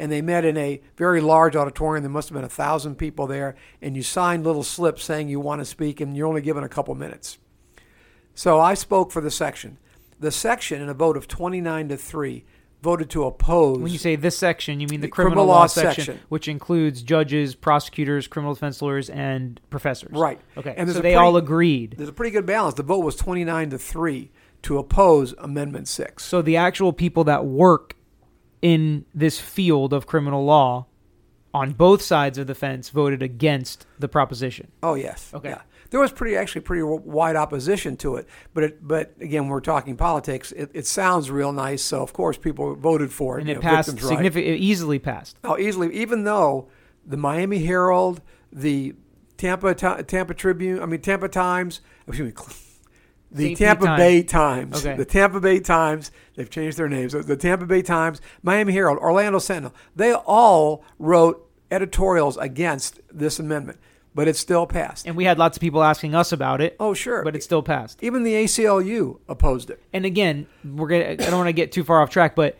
and 0.00 0.10
they 0.10 0.22
met 0.22 0.44
in 0.44 0.56
a 0.56 0.80
very 0.96 1.20
large 1.20 1.54
auditorium. 1.54 2.02
There 2.02 2.10
must 2.10 2.30
have 2.30 2.34
been 2.34 2.44
a 2.44 2.48
thousand 2.48 2.96
people 2.96 3.26
there, 3.26 3.54
and 3.80 3.94
you 3.96 4.02
signed 4.02 4.44
little 4.44 4.62
slips 4.64 5.04
saying 5.04 5.28
you 5.28 5.38
want 5.38 5.60
to 5.60 5.64
speak, 5.64 6.00
and 6.00 6.16
you're 6.16 6.26
only 6.26 6.40
given 6.40 6.64
a 6.64 6.68
couple 6.68 6.94
minutes. 6.94 7.38
So 8.34 8.58
I 8.58 8.74
spoke 8.74 9.12
for 9.12 9.20
the 9.20 9.30
section. 9.30 9.78
The 10.18 10.30
section, 10.30 10.80
in 10.80 10.88
a 10.88 10.94
vote 10.94 11.16
of 11.16 11.28
29 11.28 11.88
to 11.88 11.96
three, 11.96 12.44
voted 12.82 13.10
to 13.10 13.24
oppose. 13.24 13.78
When 13.78 13.92
you 13.92 13.98
say 13.98 14.16
this 14.16 14.38
section, 14.38 14.80
you 14.80 14.86
mean 14.88 15.00
the, 15.00 15.06
The 15.06 15.10
criminal, 15.10 15.32
criminal 15.36 15.46
law, 15.54 15.60
law 15.60 15.66
section, 15.66 16.04
section. 16.04 16.20
which 16.30 16.48
includes 16.48 17.02
judges, 17.02 17.54
prosecutors, 17.54 18.26
criminal 18.26 18.54
defense 18.54 18.80
lawyers, 18.80 19.10
and 19.10 19.60
professors. 19.70 20.12
Right. 20.12 20.40
Okay. 20.56 20.74
And 20.76 20.88
so 20.88 20.94
they 20.94 21.00
pretty- 21.00 21.14
all 21.16 21.36
agreed. 21.36 21.94
there's 21.98 22.08
a 22.08 22.12
pretty 22.12 22.30
good 22.32 22.46
balance. 22.46 22.74
The 22.74 22.82
vote 22.82 23.04
was 23.04 23.16
29 23.16 23.70
to 23.70 23.78
three 23.78 24.30
to 24.62 24.78
oppose 24.78 25.34
Amendment 25.38 25.88
Six. 25.88 26.24
So 26.24 26.40
the 26.42 26.56
actual 26.56 26.92
people 26.94 27.24
that 27.24 27.44
work 27.44 27.96
in 28.62 29.04
this 29.14 29.40
field 29.40 29.92
of 29.92 30.06
criminal 30.06 30.44
law 30.44 30.86
on 31.52 31.72
both 31.72 32.02
sides 32.02 32.38
of 32.38 32.46
the 32.46 32.54
fence 32.54 32.90
voted 32.90 33.22
against 33.22 33.86
the 33.98 34.08
proposition. 34.08 34.70
Oh 34.82 34.94
yes. 34.94 35.30
Okay. 35.34 35.50
Yeah. 35.50 35.62
There 35.90 35.98
was 35.98 36.12
pretty 36.12 36.36
actually 36.36 36.60
pretty 36.60 36.84
wide 36.84 37.34
opposition 37.34 37.96
to 37.98 38.14
it, 38.14 38.28
but 38.54 38.62
it, 38.62 38.86
but 38.86 39.12
again, 39.20 39.48
we're 39.48 39.60
talking 39.60 39.96
politics. 39.96 40.52
It, 40.52 40.70
it 40.72 40.86
sounds 40.86 41.32
real 41.32 41.50
nice, 41.50 41.82
so 41.82 42.00
of 42.00 42.12
course 42.12 42.38
people 42.38 42.76
voted 42.76 43.12
for 43.12 43.38
it. 43.38 43.40
And 43.40 43.50
it 43.50 43.54
know, 43.54 43.60
passed 43.60 43.90
victims' 43.90 44.08
right. 44.08 44.36
easily 44.36 45.00
passed. 45.00 45.36
Oh, 45.42 45.58
easily. 45.58 45.92
Even 45.94 46.22
though 46.22 46.68
the 47.04 47.16
Miami 47.16 47.64
Herald, 47.64 48.22
the 48.52 48.94
Tampa 49.36 49.74
Tampa 49.74 50.34
Tribune, 50.34 50.80
I 50.80 50.86
mean 50.86 51.00
Tampa 51.00 51.28
Times, 51.28 51.80
excuse 52.06 52.28
me, 52.28 52.54
the 53.32 53.46
St. 53.54 53.58
Tampa 53.58 53.86
Times. 53.86 53.98
Bay 53.98 54.22
Times, 54.22 54.84
Okay. 54.86 54.96
the 54.96 55.04
Tampa 55.04 55.40
Bay 55.40 55.60
Times, 55.60 56.10
they've 56.34 56.50
changed 56.50 56.76
their 56.78 56.88
names. 56.88 57.12
The 57.12 57.36
Tampa 57.36 57.66
Bay 57.66 57.82
Times, 57.82 58.20
Miami 58.42 58.72
Herald, 58.72 58.98
Orlando 58.98 59.38
Sentinel, 59.38 59.74
they 59.94 60.12
all 60.12 60.82
wrote 60.98 61.48
editorials 61.70 62.36
against 62.38 62.98
this 63.12 63.38
amendment, 63.38 63.78
but 64.14 64.26
it 64.26 64.34
still 64.36 64.66
passed. 64.66 65.06
And 65.06 65.14
we 65.16 65.24
had 65.24 65.38
lots 65.38 65.56
of 65.56 65.60
people 65.60 65.82
asking 65.82 66.14
us 66.14 66.32
about 66.32 66.60
it, 66.60 66.74
oh, 66.80 66.94
sure. 66.94 67.22
but 67.22 67.36
it 67.36 67.42
still 67.44 67.62
passed. 67.62 68.02
even 68.02 68.24
the 68.24 68.34
ACLU 68.34 69.20
opposed 69.28 69.70
it. 69.70 69.80
And 69.92 70.04
again, 70.04 70.46
we're 70.64 70.88
gonna, 70.88 71.10
I 71.10 71.14
don't 71.14 71.36
want 71.36 71.48
to 71.48 71.52
get 71.52 71.70
too 71.70 71.84
far 71.84 72.02
off 72.02 72.10
track, 72.10 72.34
but 72.34 72.58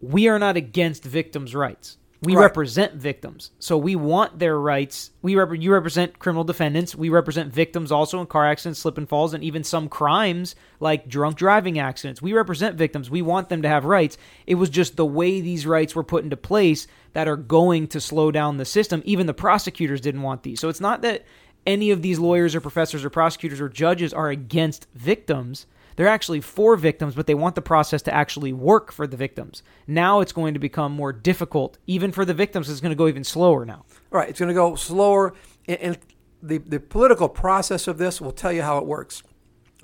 we 0.00 0.26
are 0.26 0.38
not 0.40 0.56
against 0.56 1.04
victims' 1.04 1.54
rights. 1.54 1.98
We 2.22 2.36
Right. 2.36 2.42
represent 2.42 2.94
victims, 2.94 3.50
so 3.58 3.76
we 3.76 3.96
want 3.96 4.38
their 4.38 4.56
rights. 4.56 5.10
We 5.22 5.34
rep- 5.34 5.60
you 5.60 5.72
represent 5.72 6.20
criminal 6.20 6.44
defendants. 6.44 6.94
We 6.94 7.08
represent 7.08 7.52
victims 7.52 7.90
also 7.90 8.20
in 8.20 8.26
car 8.26 8.46
accidents, 8.46 8.78
slip 8.78 8.96
and 8.96 9.08
falls, 9.08 9.34
and 9.34 9.42
even 9.42 9.64
some 9.64 9.88
crimes 9.88 10.54
like 10.78 11.08
drunk 11.08 11.36
driving 11.36 11.80
accidents. 11.80 12.22
We 12.22 12.32
represent 12.32 12.76
victims. 12.76 13.10
We 13.10 13.22
want 13.22 13.48
them 13.48 13.60
to 13.62 13.68
have 13.68 13.84
rights. 13.84 14.18
It 14.46 14.54
was 14.54 14.70
just 14.70 14.96
the 14.96 15.04
way 15.04 15.40
these 15.40 15.66
rights 15.66 15.96
were 15.96 16.04
put 16.04 16.22
into 16.22 16.36
place 16.36 16.86
that 17.12 17.26
are 17.26 17.36
going 17.36 17.88
to 17.88 18.00
slow 18.00 18.30
down 18.30 18.56
the 18.56 18.64
system. 18.64 19.02
Even 19.04 19.26
the 19.26 19.34
prosecutors 19.34 20.00
didn't 20.00 20.22
want 20.22 20.44
these. 20.44 20.60
So 20.60 20.68
it's 20.68 20.80
not 20.80 21.02
that 21.02 21.24
any 21.66 21.90
of 21.90 22.02
these 22.02 22.20
lawyers 22.20 22.54
or 22.54 22.60
professors 22.60 23.04
or 23.04 23.10
prosecutors 23.10 23.60
or 23.60 23.68
judges 23.68 24.14
are 24.14 24.28
against 24.28 24.86
victims. 24.94 25.66
They're 25.96 26.08
actually 26.08 26.40
for 26.40 26.76
victims, 26.76 27.14
but 27.14 27.26
they 27.26 27.34
want 27.34 27.54
the 27.54 27.62
process 27.62 28.02
to 28.02 28.14
actually 28.14 28.52
work 28.52 28.92
for 28.92 29.06
the 29.06 29.16
victims. 29.16 29.62
Now 29.86 30.20
it's 30.20 30.32
going 30.32 30.54
to 30.54 30.60
become 30.60 30.92
more 30.92 31.12
difficult. 31.12 31.78
Even 31.86 32.12
for 32.12 32.24
the 32.24 32.34
victims, 32.34 32.70
it's 32.70 32.80
going 32.80 32.90
to 32.90 32.96
go 32.96 33.08
even 33.08 33.24
slower 33.24 33.64
now. 33.64 33.84
Right. 34.10 34.28
It's 34.28 34.38
going 34.38 34.48
to 34.48 34.54
go 34.54 34.74
slower. 34.74 35.34
And, 35.66 35.80
and 35.80 35.98
the, 36.42 36.58
the 36.58 36.80
political 36.80 37.28
process 37.28 37.86
of 37.86 37.98
this 37.98 38.20
will 38.20 38.32
tell 38.32 38.52
you 38.52 38.62
how 38.62 38.78
it 38.78 38.86
works. 38.86 39.22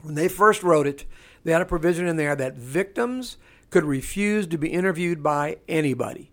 When 0.00 0.14
they 0.14 0.28
first 0.28 0.62
wrote 0.62 0.86
it, 0.86 1.04
they 1.44 1.52
had 1.52 1.62
a 1.62 1.66
provision 1.66 2.06
in 2.06 2.16
there 2.16 2.36
that 2.36 2.56
victims 2.56 3.36
could 3.70 3.84
refuse 3.84 4.46
to 4.46 4.58
be 4.58 4.68
interviewed 4.68 5.22
by 5.22 5.58
anybody. 5.68 6.30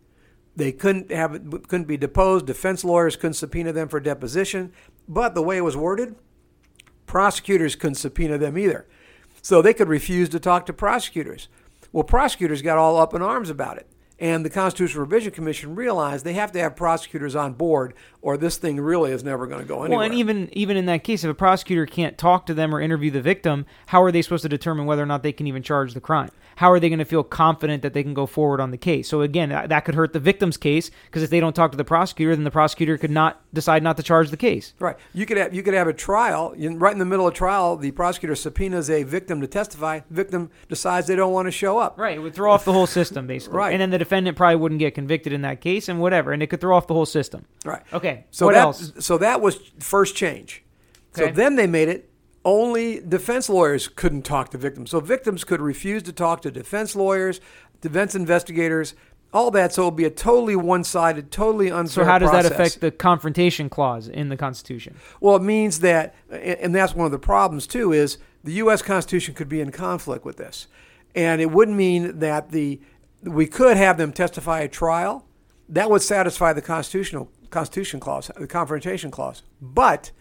They 0.56 0.72
couldn't 0.72 1.12
have 1.12 1.32
couldn't 1.68 1.88
be 1.88 1.98
deposed. 1.98 2.46
Defense 2.46 2.86
lawyers 2.86 3.16
couldn't 3.18 3.34
subpoena 3.34 3.74
them 3.74 3.90
for 3.90 4.00
deposition. 4.00 4.72
But 5.08 5.36
the 5.36 5.42
way 5.42 5.58
it 5.58 5.62
was 5.62 5.76
worded, 5.76 6.16
prosecutors 7.06 7.76
couldn't 7.76 7.96
subpoena 7.96 8.38
them 8.38 8.58
either. 8.58 8.88
So 9.46 9.62
they 9.62 9.76
could 9.76 9.90
refuse 9.90 10.28
to 10.30 10.40
talk 10.40 10.66
to 10.66 10.74
prosecutors. 10.74 11.50
Well, 11.92 12.04
prosecutors 12.04 12.64
got 12.64 12.80
all 12.80 12.98
up 12.98 13.14
in 13.14 13.22
arms 13.22 13.52
about 13.52 13.78
it. 13.78 13.86
And 14.20 14.46
the 14.46 14.50
Constitutional 14.50 15.02
Revision 15.02 15.32
Commission 15.32 15.76
realized 15.76 16.26
they 16.26 16.34
have 16.34 16.54
to 16.54 16.60
have 16.60 16.76
prosecutors 16.76 17.36
on 17.36 17.54
board, 17.54 17.94
or 18.22 18.38
this 18.38 18.58
thing 18.58 18.80
really 18.80 19.12
is 19.12 19.24
never 19.24 19.46
going 19.46 19.62
to 19.62 19.68
go 19.68 19.84
anywhere. 19.84 20.00
Well, 20.00 20.06
and 20.06 20.16
even 20.16 20.50
even 20.54 20.78
in 20.78 20.86
that 20.86 21.04
case, 21.04 21.24
if 21.24 21.30
a 21.30 21.34
prosecutor 21.34 21.86
can't 21.86 22.18
talk 22.18 22.46
to 22.46 22.54
them 22.54 22.74
or 22.74 22.80
interview 22.80 23.12
the 23.12 23.22
victim, 23.22 23.66
how 23.88 24.02
are 24.04 24.12
they 24.12 24.22
supposed 24.22 24.44
to 24.44 24.50
determine 24.50 24.86
whether 24.86 25.04
or 25.04 25.06
not 25.06 25.22
they 25.22 25.34
can 25.34 25.48
even 25.48 25.64
charge 25.64 25.94
the 25.94 26.02
crime? 26.02 26.32
How 26.56 26.72
are 26.72 26.80
they 26.80 26.88
going 26.90 27.00
to 27.00 27.06
feel 27.06 27.24
confident 27.24 27.84
that 27.84 27.94
they 27.94 28.02
can 28.02 28.14
go 28.14 28.26
forward 28.26 28.62
on 28.62 28.72
the 28.72 28.78
case? 28.78 29.10
So 29.10 29.22
again, 29.22 29.50
that, 29.50 29.70
that 29.70 29.82
could 29.82 29.96
hurt 29.96 30.14
the 30.14 30.22
victim's 30.22 30.56
case 30.56 30.90
because 31.06 31.22
if 31.22 31.30
they 31.30 31.42
don't 31.42 31.54
talk 31.54 31.72
to 31.72 31.78
the 31.78 31.84
prosecutor, 31.84 32.34
then 32.34 32.46
the 32.46 32.52
prosecutor 32.52 32.98
could 32.98 33.12
not 33.12 33.42
decide 33.54 33.84
not 33.84 33.98
to 33.98 34.04
charge 34.04 34.30
the 34.30 34.38
case. 34.38 34.74
Right. 34.80 34.96
You 35.14 35.26
could 35.26 35.38
have 35.38 35.54
you 35.54 35.64
could 35.64 35.74
have 35.74 35.88
a 35.88 35.94
trial. 35.94 36.56
Right 36.58 36.94
in 36.94 37.00
the 37.00 37.06
middle 37.06 37.28
of 37.28 37.34
trial, 37.34 37.76
the 37.76 37.92
prosecutor 37.92 38.36
subpoenas 38.36 38.90
a 38.90 39.04
victim 39.04 39.42
to 39.42 39.48
testify. 39.48 40.02
Victim 40.10 40.50
decides 40.70 41.08
they 41.08 41.16
don't 41.18 41.34
want 41.34 41.48
to 41.48 41.52
show 41.52 41.78
up. 41.78 41.98
Right, 41.98 42.16
it 42.16 42.22
would 42.22 42.34
throw 42.34 42.52
off 42.52 42.64
the 42.64 42.74
whole 42.74 42.88
system 42.88 43.28
basically. 43.28 43.58
Right. 43.58 43.74
and 43.74 43.82
then 43.82 43.90
the 43.90 43.98
defendant 44.06 44.38
probably 44.38 44.56
wouldn't 44.56 44.80
get 44.80 44.96
convicted 44.96 45.34
in 45.34 45.42
that 45.42 45.62
case, 45.62 45.90
and 45.90 46.00
whatever, 46.00 46.32
and 46.32 46.42
it 46.42 46.48
could 46.48 46.62
throw 46.62 46.76
off 46.78 46.88
the 46.88 46.94
whole 46.94 47.06
system. 47.06 47.46
Right. 47.66 47.82
Okay, 47.92 48.26
So 48.32 48.46
what 48.46 48.54
that, 48.54 48.62
else? 48.62 48.94
So 49.00 49.18
that 49.18 49.42
was 49.42 49.56
first 49.80 50.16
change. 50.16 50.64
So 51.14 51.28
then 51.28 51.56
they 51.56 51.68
made 51.68 51.90
it 51.90 52.10
only 52.44 53.00
defense 53.00 53.50
lawyers 53.50 53.88
couldn't 53.88 54.22
talk 54.22 54.52
to 54.52 54.58
victims. 54.58 54.92
So 54.92 55.00
victims 55.00 55.44
could 55.44 55.62
refuse 55.62 56.04
to 56.04 56.14
talk 56.14 56.42
to 56.44 56.52
defense 56.52 56.96
lawyers, 56.96 57.42
defense 57.82 58.16
investigators, 58.16 58.94
all 59.34 59.50
that. 59.52 59.74
So 59.74 59.84
it 59.84 59.86
would 59.86 59.96
be 59.96 60.06
a 60.06 60.10
totally 60.10 60.56
one-sided, 60.56 61.32
totally 61.32 61.72
unfair. 61.72 62.04
So 62.04 62.06
how 62.06 62.20
does 62.20 62.32
that 62.32 62.46
affect 62.46 62.82
the 62.82 62.92
confrontation 62.92 63.70
clause 63.70 64.08
in 64.08 64.30
the 64.30 64.38
Constitution? 64.38 64.96
Well, 65.20 65.36
it 65.36 65.42
means 65.42 65.80
that, 65.80 66.16
and 66.30 66.76
that's 66.76 66.94
one 66.94 67.06
of 67.06 67.12
the 67.12 67.20
problems 67.20 67.66
too, 67.66 67.92
is 67.92 68.18
the 68.44 68.54
U.S. 68.54 68.82
Constitution 68.82 69.34
could 69.34 69.50
be 69.50 69.60
in 69.60 69.72
conflict 69.72 70.24
with 70.24 70.38
this, 70.38 70.68
and 71.16 71.42
it 71.42 71.50
would 71.50 71.70
mean 71.70 72.20
that 72.20 72.52
the 72.52 72.80
we 73.26 73.48
could 73.48 73.78
have 73.78 73.98
them 73.98 74.12
testify 74.12 74.62
at 74.64 74.72
trial. 74.72 75.26
That 75.70 75.90
would 75.90 76.02
satisfy 76.02 76.54
the 76.54 76.62
constitutional 76.62 77.30
Constitution 77.50 78.00
clause, 78.00 78.30
the 78.36 78.48
confrontation 78.48 79.10
clause, 79.12 79.42
but 79.62 80.12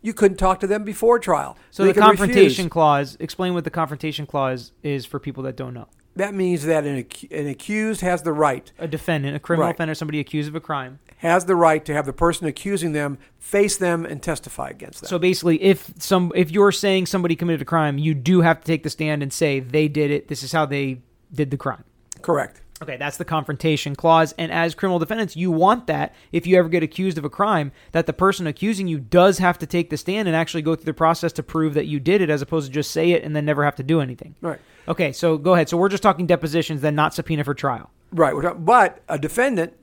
you 0.00 0.12
couldn't 0.14 0.36
talk 0.36 0.60
to 0.60 0.66
them 0.66 0.84
before 0.84 1.18
trial. 1.18 1.56
So 1.70 1.82
They 1.84 1.92
the 1.92 2.00
confrontation 2.00 2.64
refuse. 2.66 2.72
clause. 2.72 3.16
Explain 3.20 3.54
what 3.54 3.64
the 3.64 3.70
confrontation 3.70 4.26
clause 4.26 4.72
is 4.82 5.04
for 5.04 5.18
people 5.18 5.42
that 5.44 5.56
don't 5.56 5.74
know. 5.74 5.88
That 6.16 6.32
means 6.34 6.64
that 6.66 6.84
an, 6.84 7.04
an 7.32 7.48
accused 7.48 8.00
has 8.02 8.22
the 8.22 8.32
right 8.32 8.70
A 8.78 8.86
defendant, 8.86 9.34
a 9.34 9.40
criminal 9.40 9.66
Right. 9.66 9.74
offender, 9.74 9.94
somebody 9.96 10.20
accused 10.20 10.48
of 10.48 10.54
a 10.54 10.60
crime. 10.60 11.00
has 11.18 11.46
the 11.46 11.56
right 11.56 11.84
to 11.86 11.92
have 11.92 12.06
the 12.06 12.12
person 12.12 12.46
accusing 12.46 12.92
them 12.92 13.18
face 13.40 13.76
them 13.76 14.04
and 14.06 14.22
testify 14.22 14.68
against 14.68 15.00
them. 15.00 15.08
So 15.08 15.18
basically, 15.18 15.60
if 15.62 15.90
some 15.98 16.30
if 16.36 16.50
you're 16.52 16.70
saying 16.70 17.06
somebody 17.06 17.34
committed 17.34 17.62
a 17.62 17.64
crime, 17.64 17.98
you 17.98 18.14
do 18.14 18.42
have 18.42 18.60
to 18.60 18.64
take 18.66 18.84
the 18.84 18.90
stand 18.90 19.22
and 19.24 19.32
say 19.32 19.58
they 19.58 19.88
did 19.88 20.10
it. 20.12 20.28
This 20.28 20.42
is 20.44 20.52
how 20.52 20.66
they 20.66 21.00
did 21.32 21.50
the 21.50 21.56
crime. 21.56 21.82
Correct. 22.24 22.62
Okay, 22.82 22.96
that's 22.96 23.18
the 23.18 23.24
confrontation 23.24 23.94
clause. 23.94 24.32
And 24.38 24.50
as 24.50 24.74
criminal 24.74 24.98
defendants, 24.98 25.36
you 25.36 25.50
want 25.50 25.86
that 25.88 26.14
if 26.32 26.46
you 26.46 26.56
ever 26.58 26.70
get 26.70 26.82
accused 26.82 27.18
of 27.18 27.24
a 27.24 27.28
crime, 27.28 27.70
that 27.92 28.06
the 28.06 28.14
person 28.14 28.46
accusing 28.46 28.88
you 28.88 28.98
does 28.98 29.38
have 29.38 29.58
to 29.58 29.66
take 29.66 29.90
the 29.90 29.98
stand 29.98 30.26
and 30.26 30.34
actually 30.34 30.62
go 30.62 30.74
through 30.74 30.86
the 30.86 30.94
process 30.94 31.32
to 31.34 31.42
prove 31.42 31.74
that 31.74 31.84
you 31.84 32.00
did 32.00 32.22
it, 32.22 32.30
as 32.30 32.40
opposed 32.40 32.66
to 32.66 32.72
just 32.72 32.90
say 32.90 33.10
it 33.10 33.22
and 33.22 33.36
then 33.36 33.44
never 33.44 33.62
have 33.62 33.76
to 33.76 33.82
do 33.82 34.00
anything. 34.00 34.34
Right. 34.40 34.58
Okay, 34.88 35.12
so 35.12 35.36
go 35.36 35.52
ahead. 35.52 35.68
So 35.68 35.76
we're 35.76 35.90
just 35.90 36.02
talking 36.02 36.26
depositions, 36.26 36.80
then 36.80 36.94
not 36.94 37.12
subpoena 37.12 37.44
for 37.44 37.52
trial. 37.52 37.90
Right. 38.10 38.34
But 38.58 39.02
a 39.06 39.18
defendant 39.18 39.74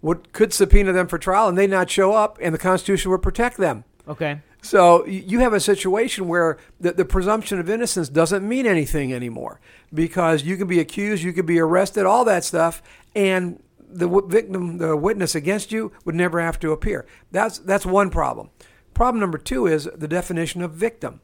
would 0.00 0.32
could 0.32 0.54
subpoena 0.54 0.94
them 0.94 1.06
for 1.06 1.18
trial 1.18 1.48
and 1.48 1.58
they 1.58 1.66
not 1.66 1.90
show 1.90 2.14
up, 2.14 2.38
and 2.40 2.54
the 2.54 2.58
Constitution 2.58 3.10
would 3.10 3.20
protect 3.22 3.58
them. 3.58 3.84
Okay. 4.10 4.40
So 4.62 5.06
you 5.06 5.38
have 5.40 5.54
a 5.54 5.60
situation 5.60 6.28
where 6.28 6.58
the, 6.78 6.92
the 6.92 7.04
presumption 7.04 7.58
of 7.58 7.70
innocence 7.70 8.08
doesn't 8.08 8.46
mean 8.46 8.66
anything 8.66 9.12
anymore 9.12 9.60
because 9.94 10.42
you 10.42 10.56
can 10.56 10.66
be 10.66 10.80
accused, 10.80 11.22
you 11.22 11.32
could 11.32 11.46
be 11.46 11.58
arrested, 11.58 12.04
all 12.04 12.24
that 12.26 12.44
stuff, 12.44 12.82
and 13.14 13.62
the 13.78 14.06
w- 14.06 14.28
victim, 14.28 14.78
the 14.78 14.96
witness 14.96 15.34
against 15.34 15.72
you, 15.72 15.92
would 16.04 16.14
never 16.14 16.40
have 16.40 16.58
to 16.60 16.72
appear. 16.72 17.06
That's 17.30 17.58
that's 17.58 17.86
one 17.86 18.10
problem. 18.10 18.50
Problem 18.92 19.20
number 19.20 19.38
two 19.38 19.66
is 19.66 19.88
the 19.94 20.08
definition 20.08 20.60
of 20.60 20.72
victim. 20.72 21.20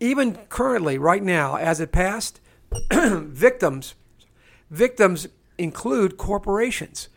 Even 0.00 0.34
currently, 0.48 0.98
right 0.98 1.22
now, 1.22 1.56
as 1.56 1.80
it 1.80 1.92
passed, 1.92 2.40
victims 2.90 3.94
victims 4.70 5.28
include 5.58 6.16
corporations. 6.16 7.08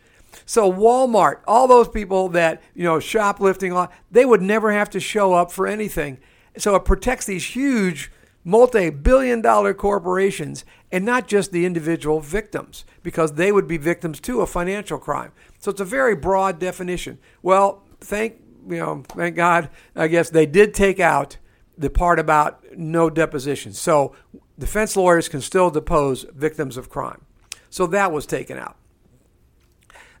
So 0.46 0.70
Walmart, 0.70 1.40
all 1.46 1.66
those 1.66 1.88
people 1.88 2.28
that 2.30 2.62
you 2.74 2.84
know 2.84 3.00
shoplifting, 3.00 3.76
they 4.10 4.24
would 4.24 4.42
never 4.42 4.72
have 4.72 4.90
to 4.90 5.00
show 5.00 5.34
up 5.34 5.50
for 5.50 5.66
anything. 5.66 6.18
So 6.56 6.74
it 6.76 6.84
protects 6.84 7.26
these 7.26 7.44
huge, 7.46 8.12
multi-billion-dollar 8.44 9.74
corporations, 9.74 10.64
and 10.92 11.04
not 11.04 11.26
just 11.26 11.50
the 11.50 11.66
individual 11.66 12.20
victims, 12.20 12.84
because 13.02 13.32
they 13.32 13.50
would 13.50 13.66
be 13.66 13.76
victims 13.76 14.20
too 14.20 14.40
of 14.40 14.50
financial 14.50 14.98
crime. 14.98 15.32
So 15.58 15.70
it's 15.70 15.80
a 15.80 15.84
very 15.84 16.14
broad 16.14 16.58
definition. 16.58 17.18
Well, 17.42 17.82
thank 18.00 18.36
you 18.68 18.78
know, 18.78 19.02
thank 19.08 19.36
God, 19.36 19.70
I 19.94 20.08
guess 20.08 20.30
they 20.30 20.46
did 20.46 20.74
take 20.74 21.00
out 21.00 21.36
the 21.76 21.90
part 21.90 22.18
about 22.18 22.64
no 22.76 23.10
deposition. 23.10 23.72
So 23.72 24.14
defense 24.58 24.96
lawyers 24.96 25.28
can 25.28 25.40
still 25.40 25.70
depose 25.70 26.24
victims 26.34 26.76
of 26.76 26.88
crime. 26.88 27.22
So 27.70 27.86
that 27.88 28.12
was 28.12 28.26
taken 28.26 28.58
out. 28.58 28.76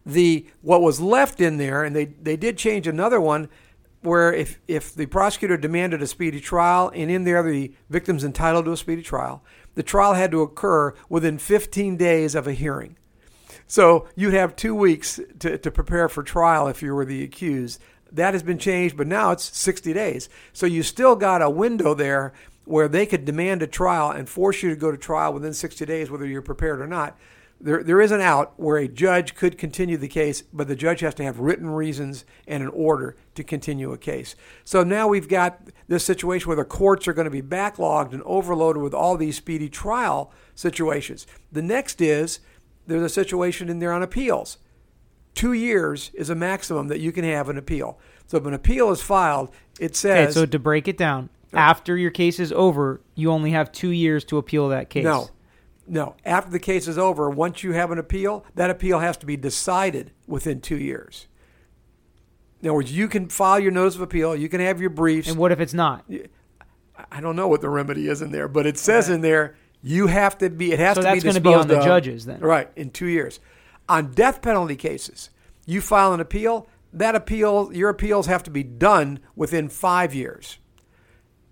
The 0.06 0.46
what 0.60 0.82
was 0.82 1.00
left 1.00 1.40
in 1.40 1.56
there, 1.56 1.82
and 1.82 1.96
they, 1.96 2.06
they 2.06 2.36
did 2.36 2.58
change 2.58 2.86
another 2.86 3.20
one 3.20 3.48
where 4.04 4.32
if, 4.32 4.60
if 4.68 4.94
the 4.94 5.06
prosecutor 5.06 5.56
demanded 5.56 6.02
a 6.02 6.06
speedy 6.06 6.38
trial 6.38 6.92
and 6.94 7.10
in 7.10 7.24
there 7.24 7.42
the 7.42 7.72
victim's 7.88 8.22
entitled 8.22 8.66
to 8.66 8.72
a 8.72 8.76
speedy 8.76 9.02
trial, 9.02 9.42
the 9.74 9.82
trial 9.82 10.12
had 10.12 10.30
to 10.30 10.42
occur 10.42 10.94
within 11.08 11.38
15 11.38 11.96
days 11.96 12.34
of 12.34 12.46
a 12.46 12.52
hearing. 12.52 12.96
So 13.66 14.06
you'd 14.14 14.34
have 14.34 14.56
two 14.56 14.74
weeks 14.74 15.20
to, 15.38 15.56
to 15.56 15.70
prepare 15.70 16.08
for 16.10 16.22
trial 16.22 16.68
if 16.68 16.82
you 16.82 16.94
were 16.94 17.06
the 17.06 17.24
accused. 17.24 17.80
That 18.12 18.34
has 18.34 18.42
been 18.42 18.58
changed, 18.58 18.96
but 18.96 19.06
now 19.06 19.30
it's 19.32 19.56
60 19.56 19.92
days. 19.94 20.28
So 20.52 20.66
you 20.66 20.82
still 20.82 21.16
got 21.16 21.40
a 21.40 21.48
window 21.48 21.94
there 21.94 22.34
where 22.66 22.88
they 22.88 23.06
could 23.06 23.24
demand 23.24 23.62
a 23.62 23.66
trial 23.66 24.10
and 24.10 24.28
force 24.28 24.62
you 24.62 24.70
to 24.70 24.76
go 24.76 24.90
to 24.90 24.98
trial 24.98 25.32
within 25.32 25.54
60 25.54 25.84
days, 25.86 26.10
whether 26.10 26.26
you're 26.26 26.42
prepared 26.42 26.80
or 26.80 26.86
not. 26.86 27.16
There, 27.64 27.82
there 27.82 28.02
is 28.02 28.12
an 28.12 28.20
out 28.20 28.52
where 28.60 28.76
a 28.76 28.86
judge 28.86 29.34
could 29.34 29.56
continue 29.56 29.96
the 29.96 30.06
case, 30.06 30.42
but 30.52 30.68
the 30.68 30.76
judge 30.76 31.00
has 31.00 31.14
to 31.14 31.24
have 31.24 31.38
written 31.38 31.70
reasons 31.70 32.26
and 32.46 32.62
an 32.62 32.68
order 32.68 33.16
to 33.36 33.42
continue 33.42 33.90
a 33.90 33.96
case. 33.96 34.36
So 34.64 34.84
now 34.84 35.08
we've 35.08 35.28
got 35.30 35.70
this 35.88 36.04
situation 36.04 36.48
where 36.48 36.58
the 36.58 36.64
courts 36.66 37.08
are 37.08 37.14
going 37.14 37.24
to 37.24 37.30
be 37.30 37.40
backlogged 37.40 38.12
and 38.12 38.22
overloaded 38.24 38.82
with 38.82 38.92
all 38.92 39.16
these 39.16 39.36
speedy 39.38 39.70
trial 39.70 40.30
situations. 40.54 41.26
The 41.52 41.62
next 41.62 42.02
is 42.02 42.40
there's 42.86 43.02
a 43.02 43.08
situation 43.08 43.70
in 43.70 43.78
there 43.78 43.94
on 43.94 44.02
appeals. 44.02 44.58
Two 45.34 45.54
years 45.54 46.10
is 46.12 46.28
a 46.28 46.34
maximum 46.34 46.88
that 46.88 47.00
you 47.00 47.12
can 47.12 47.24
have 47.24 47.48
an 47.48 47.56
appeal. 47.56 47.98
So 48.26 48.36
if 48.36 48.44
an 48.44 48.52
appeal 48.52 48.90
is 48.90 49.00
filed, 49.00 49.48
it 49.80 49.86
Okay, 49.86 49.94
says 49.94 50.34
so 50.34 50.44
to 50.44 50.58
break 50.58 50.86
it 50.86 50.98
down, 50.98 51.30
after 51.54 51.96
your 51.96 52.10
case 52.10 52.38
is 52.38 52.52
over, 52.52 53.00
you 53.14 53.30
only 53.30 53.52
have 53.52 53.72
two 53.72 53.88
years 53.90 54.22
to 54.24 54.36
appeal 54.36 54.68
that 54.68 54.90
case. 54.90 55.04
no, 55.04 55.30
no. 55.86 56.16
After 56.24 56.50
the 56.50 56.58
case 56.58 56.88
is 56.88 56.96
over, 56.98 57.28
once 57.30 57.62
you 57.62 57.72
have 57.72 57.90
an 57.90 57.98
appeal, 57.98 58.44
that 58.54 58.70
appeal 58.70 58.98
has 59.00 59.16
to 59.18 59.26
be 59.26 59.36
decided 59.36 60.12
within 60.26 60.60
two 60.60 60.78
years. 60.78 61.26
In 62.62 62.68
other 62.68 62.74
words, 62.76 62.92
you 62.96 63.08
can 63.08 63.28
file 63.28 63.58
your 63.60 63.72
notice 63.72 63.94
of 63.94 64.00
appeal, 64.00 64.34
you 64.34 64.48
can 64.48 64.60
have 64.60 64.80
your 64.80 64.90
briefs. 64.90 65.28
And 65.28 65.36
what 65.38 65.52
if 65.52 65.60
it's 65.60 65.74
not? 65.74 66.04
I 67.10 67.20
don't 67.20 67.36
know 67.36 67.48
what 67.48 67.60
the 67.60 67.68
remedy 67.68 68.08
is 68.08 68.22
in 68.22 68.30
there, 68.32 68.48
but 68.48 68.66
it 68.66 68.78
says 68.78 69.08
in 69.10 69.20
there 69.20 69.56
you 69.82 70.06
have 70.06 70.38
to 70.38 70.48
be. 70.48 70.72
It 70.72 70.78
has 70.78 70.94
So 70.96 71.02
to 71.02 71.08
be 71.08 71.08
So 71.08 71.14
that's 71.14 71.24
gonna 71.24 71.40
disposed 71.40 71.44
be 71.44 71.60
on 71.60 71.68
the 71.68 71.78
of- 71.80 71.84
judges 71.84 72.24
then. 72.24 72.40
right? 72.40 72.70
In 72.76 72.90
two 72.90 73.06
years. 73.06 73.40
On 73.88 74.10
death 74.12 74.40
penalty 74.42 74.76
cases, 74.76 75.30
You 75.66 75.80
file 75.80 76.12
an 76.12 76.20
appeal, 76.20 76.68
that 76.92 77.14
appeal, 77.14 77.70
your 77.72 77.88
appeals 77.88 78.26
have 78.26 78.42
to 78.44 78.50
be 78.50 78.62
done 78.62 79.18
within 79.34 79.68
five 79.70 80.14
years. 80.14 80.58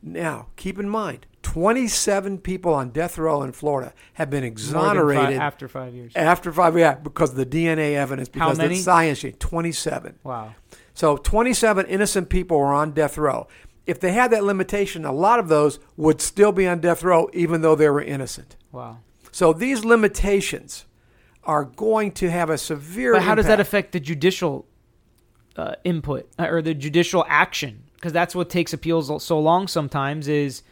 Now, 0.02 0.48
keep 0.56 0.78
in 0.78 0.86
mind, 0.88 1.26
27 1.42 2.38
people 2.38 2.72
on 2.72 2.90
death 2.90 3.18
row 3.18 3.42
in 3.42 3.52
Florida 3.52 3.92
have 4.14 4.30
been 4.30 4.44
exonerated 4.44 5.36
fi- 5.38 5.44
after 5.44 5.68
five 5.68 5.94
years. 5.94 6.12
after 6.16 6.52
five, 6.52 6.76
yeah, 6.78 6.94
because 6.94 7.30
of 7.30 7.36
the 7.36 7.46
DNA 7.46 7.94
evidence, 7.94 8.28
How 8.28 8.32
because 8.46 8.52
of 8.58 8.64
many? 8.64 8.76
the 8.76 8.82
science 8.82 9.18
sheet. 9.18 9.38
27. 9.40 10.18
Wow. 10.24 10.54
So 10.94 11.16
27 11.16 11.86
innocent 11.86 12.28
people 12.28 12.58
were 12.58 12.72
on 12.72 12.92
death 12.92 13.18
row. 13.18 13.48
If 13.86 13.98
they 13.98 14.12
had 14.12 14.30
that 14.30 14.44
limitation, 14.44 15.04
a 15.04 15.12
lot 15.12 15.38
of 15.38 15.48
those 15.48 15.78
would 15.96 16.20
still 16.20 16.52
be 16.52 16.68
on 16.68 16.80
death 16.80 17.02
row, 17.02 17.28
even 17.32 17.62
though 17.62 17.74
they 17.74 17.88
were 17.90 18.02
innocent. 18.02 18.56
Wow. 18.70 18.98
So 19.32 19.52
these 19.52 19.84
limitations 19.84 20.84
are 21.44 21.64
going 21.64 22.12
to 22.12 22.30
have 22.30 22.48
a 22.50 22.58
severe. 22.58 23.14
But 23.14 23.22
how 23.22 23.34
does 23.34 23.46
that 23.46 23.58
affect 23.58 23.92
the 23.92 23.98
judicial 24.00 24.66
uh, 25.56 25.74
input 25.82 26.28
uh, 26.38 26.46
or 26.48 26.62
the 26.62 26.74
judicial 26.74 27.24
action? 27.28 27.84
Because 27.94 28.12
that's 28.12 28.34
what 28.34 28.48
takes 28.50 28.72
appeals 28.72 29.24
so 29.24 29.40
long 29.40 29.66
sometimes 29.66 30.28
is 30.28 30.62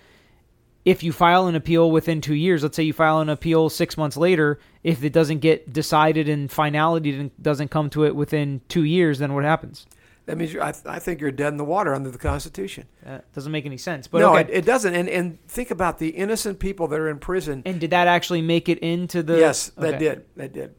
if 0.84 1.02
you 1.02 1.12
file 1.12 1.46
an 1.46 1.54
appeal 1.54 1.90
within 1.90 2.20
two 2.20 2.34
years, 2.34 2.62
let's 2.62 2.76
say 2.76 2.82
you 2.82 2.92
file 2.92 3.20
an 3.20 3.28
appeal 3.28 3.68
six 3.68 3.96
months 3.96 4.16
later, 4.16 4.58
if 4.82 5.04
it 5.04 5.12
doesn't 5.12 5.40
get 5.40 5.72
decided 5.72 6.28
and 6.28 6.50
finality 6.50 7.30
doesn't 7.40 7.70
come 7.70 7.90
to 7.90 8.04
it 8.04 8.16
within 8.16 8.62
two 8.68 8.84
years, 8.84 9.18
then 9.18 9.34
what 9.34 9.44
happens? 9.44 9.86
That 10.26 10.38
means 10.38 10.52
you're, 10.52 10.62
I, 10.62 10.72
I 10.86 10.98
think 11.00 11.20
you're 11.20 11.32
dead 11.32 11.48
in 11.48 11.56
the 11.56 11.64
water 11.64 11.94
under 11.94 12.10
the 12.10 12.18
Constitution. 12.18 12.86
That 13.02 13.30
doesn't 13.32 13.50
make 13.50 13.66
any 13.66 13.78
sense. 13.78 14.06
But 14.06 14.20
no, 14.20 14.36
okay. 14.36 14.42
it, 14.52 14.58
it 14.58 14.64
doesn't. 14.64 14.94
And 14.94 15.08
and 15.08 15.44
think 15.48 15.70
about 15.70 15.98
the 15.98 16.10
innocent 16.10 16.60
people 16.60 16.86
that 16.88 17.00
are 17.00 17.08
in 17.08 17.18
prison. 17.18 17.62
and 17.66 17.80
did 17.80 17.90
that 17.90 18.06
actually 18.06 18.40
make 18.42 18.68
it 18.68 18.78
into 18.78 19.22
the? 19.22 19.38
yes, 19.38 19.70
that 19.70 19.94
Okay. 19.94 19.98
did. 19.98 20.24
That 20.36 20.52
did. 20.52 20.74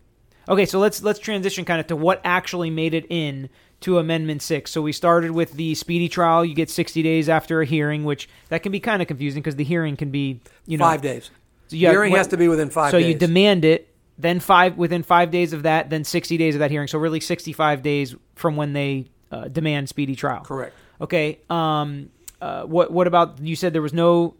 Okay, 0.47 0.65
so 0.65 0.79
let's 0.79 1.03
let's 1.03 1.19
transition 1.19 1.65
kind 1.65 1.79
of 1.81 1.87
to 1.87 1.95
what 1.95 2.21
actually 2.23 2.69
made 2.69 2.93
it 2.93 3.05
in 3.09 3.49
to 3.81 3.97
Amendment 3.99 4.41
Six. 4.41 4.71
So 4.71 4.81
we 4.81 4.91
started 4.91 5.31
with 5.31 5.53
the 5.53 5.75
speedy 5.75 6.07
trial. 6.07 6.45
You 6.45 6.55
get 6.55 6.69
sixty 6.69 7.03
days 7.03 7.29
after 7.29 7.61
a 7.61 7.65
hearing, 7.65 8.03
which 8.03 8.29
that 8.49 8.63
can 8.63 8.71
be 8.71 8.79
kind 8.79 9.01
of 9.01 9.07
confusing 9.07 9.41
because 9.41 9.55
the 9.55 9.63
hearing 9.63 9.97
can 9.97 10.11
be 10.11 10.39
you 10.65 10.77
know 10.77 10.85
five 10.85 11.01
days. 11.01 11.29
So 11.67 11.75
you 11.75 11.89
Hearing 11.89 12.13
has 12.15 12.27
to 12.27 12.37
be 12.37 12.47
within 12.47 12.69
five 12.69 12.91
so 12.91 12.99
days. 12.99 13.07
you 13.07 13.15
demand 13.15 13.63
it, 13.63 13.93
then 14.17 14.39
five 14.39 14.77
within 14.77 15.03
five 15.03 15.31
days 15.31 15.53
of 15.53 15.63
that, 15.63 15.89
then 15.89 16.03
sixty 16.03 16.37
days 16.37 16.55
of 16.55 16.59
that 16.59 16.69
hearing. 16.71 16.87
So 16.87 16.99
really 16.99 17.19
sixty 17.19 17.53
five 17.53 17.81
days 17.81 18.15
from 18.35 18.55
when 18.55 18.73
they 18.73 19.09
uh, 19.31 19.47
demand 19.47 19.87
speedy 19.89 20.15
trial. 20.15 20.41
Correct. 20.41 20.75
Okay. 20.99 21.39
Um. 21.49 22.09
Uh. 22.41 22.63
What 22.63 22.91
What 22.91 23.07
about 23.07 23.39
you 23.39 23.55
said 23.55 23.73
there 23.73 23.81
was 23.81 23.93
no. 23.93 24.35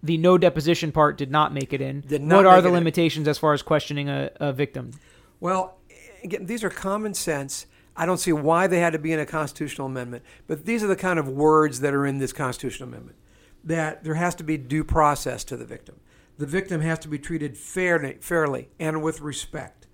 The 0.00 0.16
no 0.16 0.38
deposition 0.38 0.92
part 0.92 1.18
did 1.18 1.30
not 1.32 1.52
make 1.52 1.72
it 1.72 1.80
in. 1.80 2.02
Did 2.02 2.22
not 2.22 2.36
what 2.36 2.46
are 2.46 2.60
the 2.60 2.68
it 2.68 2.70
in. 2.70 2.74
limitations 2.76 3.26
as 3.26 3.36
far 3.36 3.52
as 3.52 3.62
questioning 3.62 4.08
a, 4.08 4.30
a 4.36 4.52
victim? 4.52 4.92
Well, 5.40 5.76
again, 6.22 6.46
these 6.46 6.62
are 6.62 6.70
common 6.70 7.14
sense. 7.14 7.66
I 7.98 8.06
don't 8.06 8.18
see 8.18 8.32
why 8.32 8.68
they 8.68 8.78
had 8.78 8.92
to 8.92 8.98
be 8.98 9.12
in 9.12 9.18
a 9.18 9.26
constitutional 9.26 9.88
amendment, 9.88 10.22
but 10.46 10.64
these 10.64 10.84
are 10.84 10.86
the 10.86 10.96
kind 10.96 11.18
of 11.18 11.28
words 11.28 11.80
that 11.80 11.92
are 11.92 12.06
in 12.06 12.18
this 12.18 12.32
constitutional 12.32 12.88
amendment. 12.88 13.18
That 13.64 14.04
there 14.04 14.14
has 14.14 14.36
to 14.36 14.44
be 14.44 14.56
due 14.56 14.84
process 14.84 15.42
to 15.44 15.56
the 15.56 15.64
victim. 15.64 15.96
The 16.38 16.46
victim 16.46 16.80
has 16.80 17.00
to 17.00 17.08
be 17.08 17.18
treated 17.18 17.58
fairly, 17.58 18.16
fairly 18.20 18.68
and 18.78 19.02
with 19.02 19.20
respect, 19.20 19.88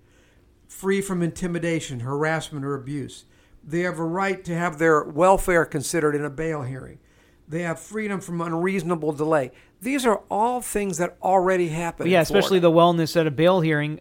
free 0.67 1.01
from 1.01 1.23
intimidation, 1.23 2.01
harassment, 2.01 2.63
or 2.63 2.75
abuse. 2.75 3.25
They 3.63 3.79
have 3.79 3.97
a 3.97 4.03
right 4.03 4.45
to 4.45 4.55
have 4.55 4.77
their 4.77 5.03
welfare 5.03 5.65
considered 5.65 6.15
in 6.15 6.23
a 6.23 6.29
bail 6.29 6.61
hearing. 6.61 6.99
They 7.47 7.63
have 7.63 7.79
freedom 7.79 8.21
from 8.21 8.41
unreasonable 8.41 9.13
delay. 9.13 9.51
These 9.81 10.05
are 10.05 10.21
all 10.29 10.61
things 10.61 10.97
that 10.99 11.17
already 11.21 11.69
happen. 11.69 12.07
Yeah, 12.07 12.21
especially 12.21 12.59
the 12.59 12.71
wellness 12.71 13.19
at 13.19 13.25
a 13.27 13.31
bail 13.31 13.61
hearing, 13.61 13.99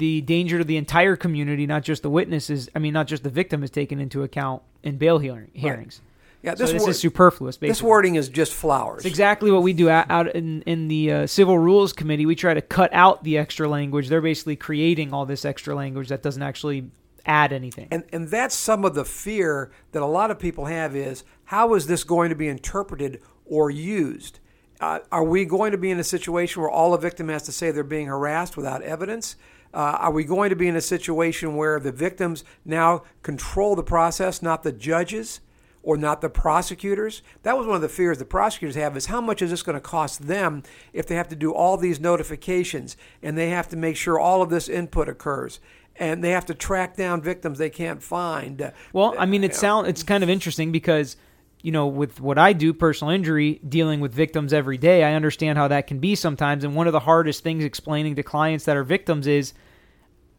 the 0.00 0.20
danger 0.22 0.58
to 0.58 0.64
the 0.64 0.76
entire 0.76 1.14
community, 1.14 1.66
not 1.66 1.84
just 1.84 2.02
the 2.02 2.10
witnesses. 2.10 2.68
I 2.74 2.78
mean, 2.80 2.92
not 2.92 3.06
just 3.06 3.22
the 3.22 3.30
victim, 3.30 3.62
is 3.62 3.70
taken 3.70 4.00
into 4.00 4.22
account 4.24 4.62
in 4.82 4.96
bail 4.96 5.18
hearing, 5.18 5.50
hearings. 5.52 6.00
yeah, 6.42 6.54
So 6.54 6.66
this 6.66 6.82
word- 6.82 6.90
is 6.90 6.98
superfluous. 6.98 7.56
Basically. 7.58 7.68
This 7.68 7.82
wording 7.82 8.14
is 8.16 8.28
just 8.28 8.52
flowers. 8.52 8.98
It's 8.98 9.06
exactly 9.06 9.50
what 9.50 9.62
we 9.62 9.72
do 9.72 9.88
out, 9.88 10.10
out 10.10 10.34
in 10.34 10.62
in 10.62 10.88
the 10.88 11.12
uh, 11.12 11.26
civil 11.26 11.58
rules 11.58 11.92
committee. 11.92 12.26
We 12.26 12.34
try 12.34 12.54
to 12.54 12.62
cut 12.62 12.90
out 12.92 13.22
the 13.22 13.38
extra 13.38 13.68
language. 13.68 14.08
They're 14.08 14.20
basically 14.20 14.56
creating 14.56 15.12
all 15.12 15.26
this 15.26 15.44
extra 15.44 15.74
language 15.74 16.08
that 16.08 16.22
doesn't 16.22 16.42
actually 16.42 16.90
add 17.26 17.52
anything. 17.52 17.88
And 17.90 18.04
and 18.12 18.28
that's 18.28 18.54
some 18.54 18.84
of 18.84 18.94
the 18.94 19.04
fear 19.04 19.70
that 19.92 20.02
a 20.02 20.06
lot 20.06 20.30
of 20.30 20.38
people 20.38 20.64
have 20.64 20.96
is 20.96 21.22
how 21.44 21.74
is 21.74 21.86
this 21.86 22.02
going 22.04 22.30
to 22.30 22.36
be 22.36 22.48
interpreted 22.48 23.20
or 23.44 23.70
used? 23.70 24.40
Uh, 24.80 25.00
are 25.12 25.24
we 25.24 25.44
going 25.44 25.72
to 25.72 25.78
be 25.78 25.90
in 25.90 25.98
a 26.00 26.04
situation 26.04 26.62
where 26.62 26.70
all 26.70 26.94
a 26.94 26.98
victim 26.98 27.28
has 27.28 27.42
to 27.42 27.52
say 27.52 27.70
they're 27.70 27.84
being 27.84 28.06
harassed 28.06 28.56
without 28.56 28.80
evidence? 28.80 29.36
Uh, 29.72 29.96
are 30.00 30.12
we 30.12 30.24
going 30.24 30.50
to 30.50 30.56
be 30.56 30.68
in 30.68 30.76
a 30.76 30.80
situation 30.80 31.56
where 31.56 31.78
the 31.78 31.92
victims 31.92 32.44
now 32.64 33.02
control 33.22 33.76
the 33.76 33.82
process, 33.82 34.42
not 34.42 34.62
the 34.62 34.72
judges 34.72 35.40
or 35.82 35.96
not 35.96 36.20
the 36.20 36.28
prosecutors? 36.28 37.22
That 37.42 37.56
was 37.56 37.66
one 37.66 37.76
of 37.76 37.82
the 37.82 37.88
fears 37.88 38.18
the 38.18 38.24
prosecutors 38.24 38.74
have 38.74 38.96
is 38.96 39.06
how 39.06 39.20
much 39.20 39.42
is 39.42 39.50
this 39.50 39.62
going 39.62 39.76
to 39.76 39.80
cost 39.80 40.26
them 40.26 40.62
if 40.92 41.06
they 41.06 41.14
have 41.14 41.28
to 41.28 41.36
do 41.36 41.52
all 41.52 41.76
these 41.76 42.00
notifications 42.00 42.96
and 43.22 43.38
they 43.38 43.50
have 43.50 43.68
to 43.68 43.76
make 43.76 43.96
sure 43.96 44.18
all 44.18 44.42
of 44.42 44.50
this 44.50 44.68
input 44.68 45.08
occurs 45.08 45.60
and 45.96 46.24
they 46.24 46.30
have 46.30 46.46
to 46.46 46.54
track 46.54 46.96
down 46.96 47.20
victims 47.20 47.58
they 47.58 47.70
can't 47.70 48.02
find. 48.02 48.72
Well, 48.92 49.14
I 49.18 49.26
mean, 49.26 49.44
it 49.44 49.54
sound 49.54 49.86
it's 49.86 50.02
kind 50.02 50.24
of 50.24 50.30
interesting 50.30 50.72
because 50.72 51.16
you 51.62 51.72
know, 51.72 51.86
with 51.86 52.20
what 52.20 52.38
I 52.38 52.52
do, 52.52 52.72
personal 52.72 53.12
injury, 53.12 53.60
dealing 53.68 54.00
with 54.00 54.14
victims 54.14 54.52
every 54.52 54.78
day, 54.78 55.04
I 55.04 55.14
understand 55.14 55.58
how 55.58 55.68
that 55.68 55.86
can 55.86 55.98
be 55.98 56.14
sometimes. 56.14 56.64
And 56.64 56.74
one 56.74 56.86
of 56.86 56.92
the 56.92 57.00
hardest 57.00 57.42
things 57.42 57.64
explaining 57.64 58.16
to 58.16 58.22
clients 58.22 58.64
that 58.64 58.76
are 58.76 58.84
victims 58.84 59.26
is 59.26 59.52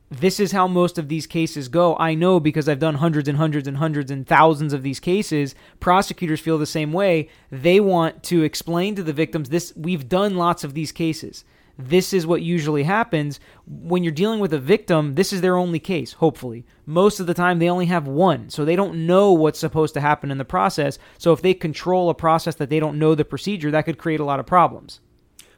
this 0.09 0.41
is 0.41 0.51
how 0.51 0.67
most 0.67 0.97
of 0.97 1.07
these 1.07 1.25
cases 1.25 1.69
go. 1.69 1.95
I 1.97 2.15
know 2.15 2.39
because 2.39 2.67
I've 2.67 2.79
done 2.79 2.95
hundreds 2.95 3.29
and 3.29 3.37
hundreds 3.37 3.67
and 3.67 3.77
hundreds 3.77 4.11
and 4.11 4.27
thousands 4.27 4.73
of 4.73 4.83
these 4.83 4.99
cases. 4.99 5.55
Prosecutors 5.79 6.41
feel 6.41 6.57
the 6.57 6.65
same 6.65 6.91
way. 6.91 7.29
They 7.49 7.79
want 7.79 8.23
to 8.23 8.43
explain 8.43 8.95
to 8.95 9.03
the 9.03 9.13
victims 9.13 9.49
this 9.49 9.73
we've 9.75 10.09
done 10.09 10.35
lots 10.35 10.65
of 10.65 10.73
these 10.73 10.91
cases. 10.91 11.45
This 11.77 12.13
is 12.13 12.27
what 12.27 12.41
usually 12.41 12.83
happens 12.83 13.39
when 13.65 14.03
you're 14.03 14.11
dealing 14.11 14.39
with 14.39 14.53
a 14.53 14.59
victim. 14.59 15.15
This 15.15 15.33
is 15.33 15.41
their 15.41 15.57
only 15.57 15.79
case, 15.79 16.13
hopefully. 16.13 16.65
Most 16.85 17.19
of 17.19 17.27
the 17.27 17.33
time, 17.33 17.59
they 17.59 17.69
only 17.69 17.85
have 17.87 18.07
one, 18.07 18.49
so 18.49 18.63
they 18.63 18.75
don't 18.75 19.07
know 19.07 19.31
what's 19.33 19.59
supposed 19.59 19.93
to 19.95 20.01
happen 20.01 20.31
in 20.31 20.37
the 20.37 20.45
process. 20.45 20.99
So, 21.17 21.33
if 21.33 21.41
they 21.41 21.53
control 21.53 22.09
a 22.09 22.15
process 22.15 22.55
that 22.55 22.69
they 22.69 22.79
don't 22.79 22.99
know 22.99 23.15
the 23.15 23.25
procedure, 23.25 23.71
that 23.71 23.85
could 23.85 23.97
create 23.97 24.19
a 24.19 24.25
lot 24.25 24.39
of 24.39 24.45
problems. 24.45 24.99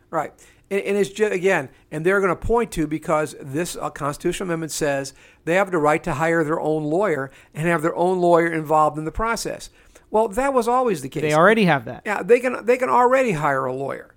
Right. 0.09 0.33
And, 0.69 0.81
and 0.81 0.97
it's 0.97 1.09
just, 1.09 1.33
again, 1.33 1.69
and 1.91 2.05
they're 2.05 2.21
going 2.21 2.35
to 2.35 2.35
point 2.35 2.71
to 2.73 2.87
because 2.87 3.35
this 3.41 3.75
uh, 3.75 3.89
constitutional 3.89 4.49
amendment 4.49 4.71
says 4.71 5.13
they 5.45 5.55
have 5.55 5.71
the 5.71 5.77
right 5.77 6.03
to 6.03 6.13
hire 6.13 6.43
their 6.43 6.59
own 6.59 6.83
lawyer 6.83 7.31
and 7.53 7.67
have 7.67 7.81
their 7.81 7.95
own 7.95 8.19
lawyer 8.19 8.51
involved 8.51 8.97
in 8.97 9.05
the 9.05 9.11
process. 9.11 9.69
Well, 10.09 10.27
that 10.27 10.53
was 10.53 10.67
always 10.67 11.01
the 11.01 11.09
case. 11.09 11.21
They 11.21 11.33
already 11.33 11.65
have 11.65 11.85
that. 11.85 12.03
Yeah, 12.05 12.21
they 12.21 12.39
can 12.39 12.65
they 12.65 12.77
can 12.77 12.89
already 12.89 13.31
hire 13.31 13.65
a 13.65 13.73
lawyer. 13.73 14.12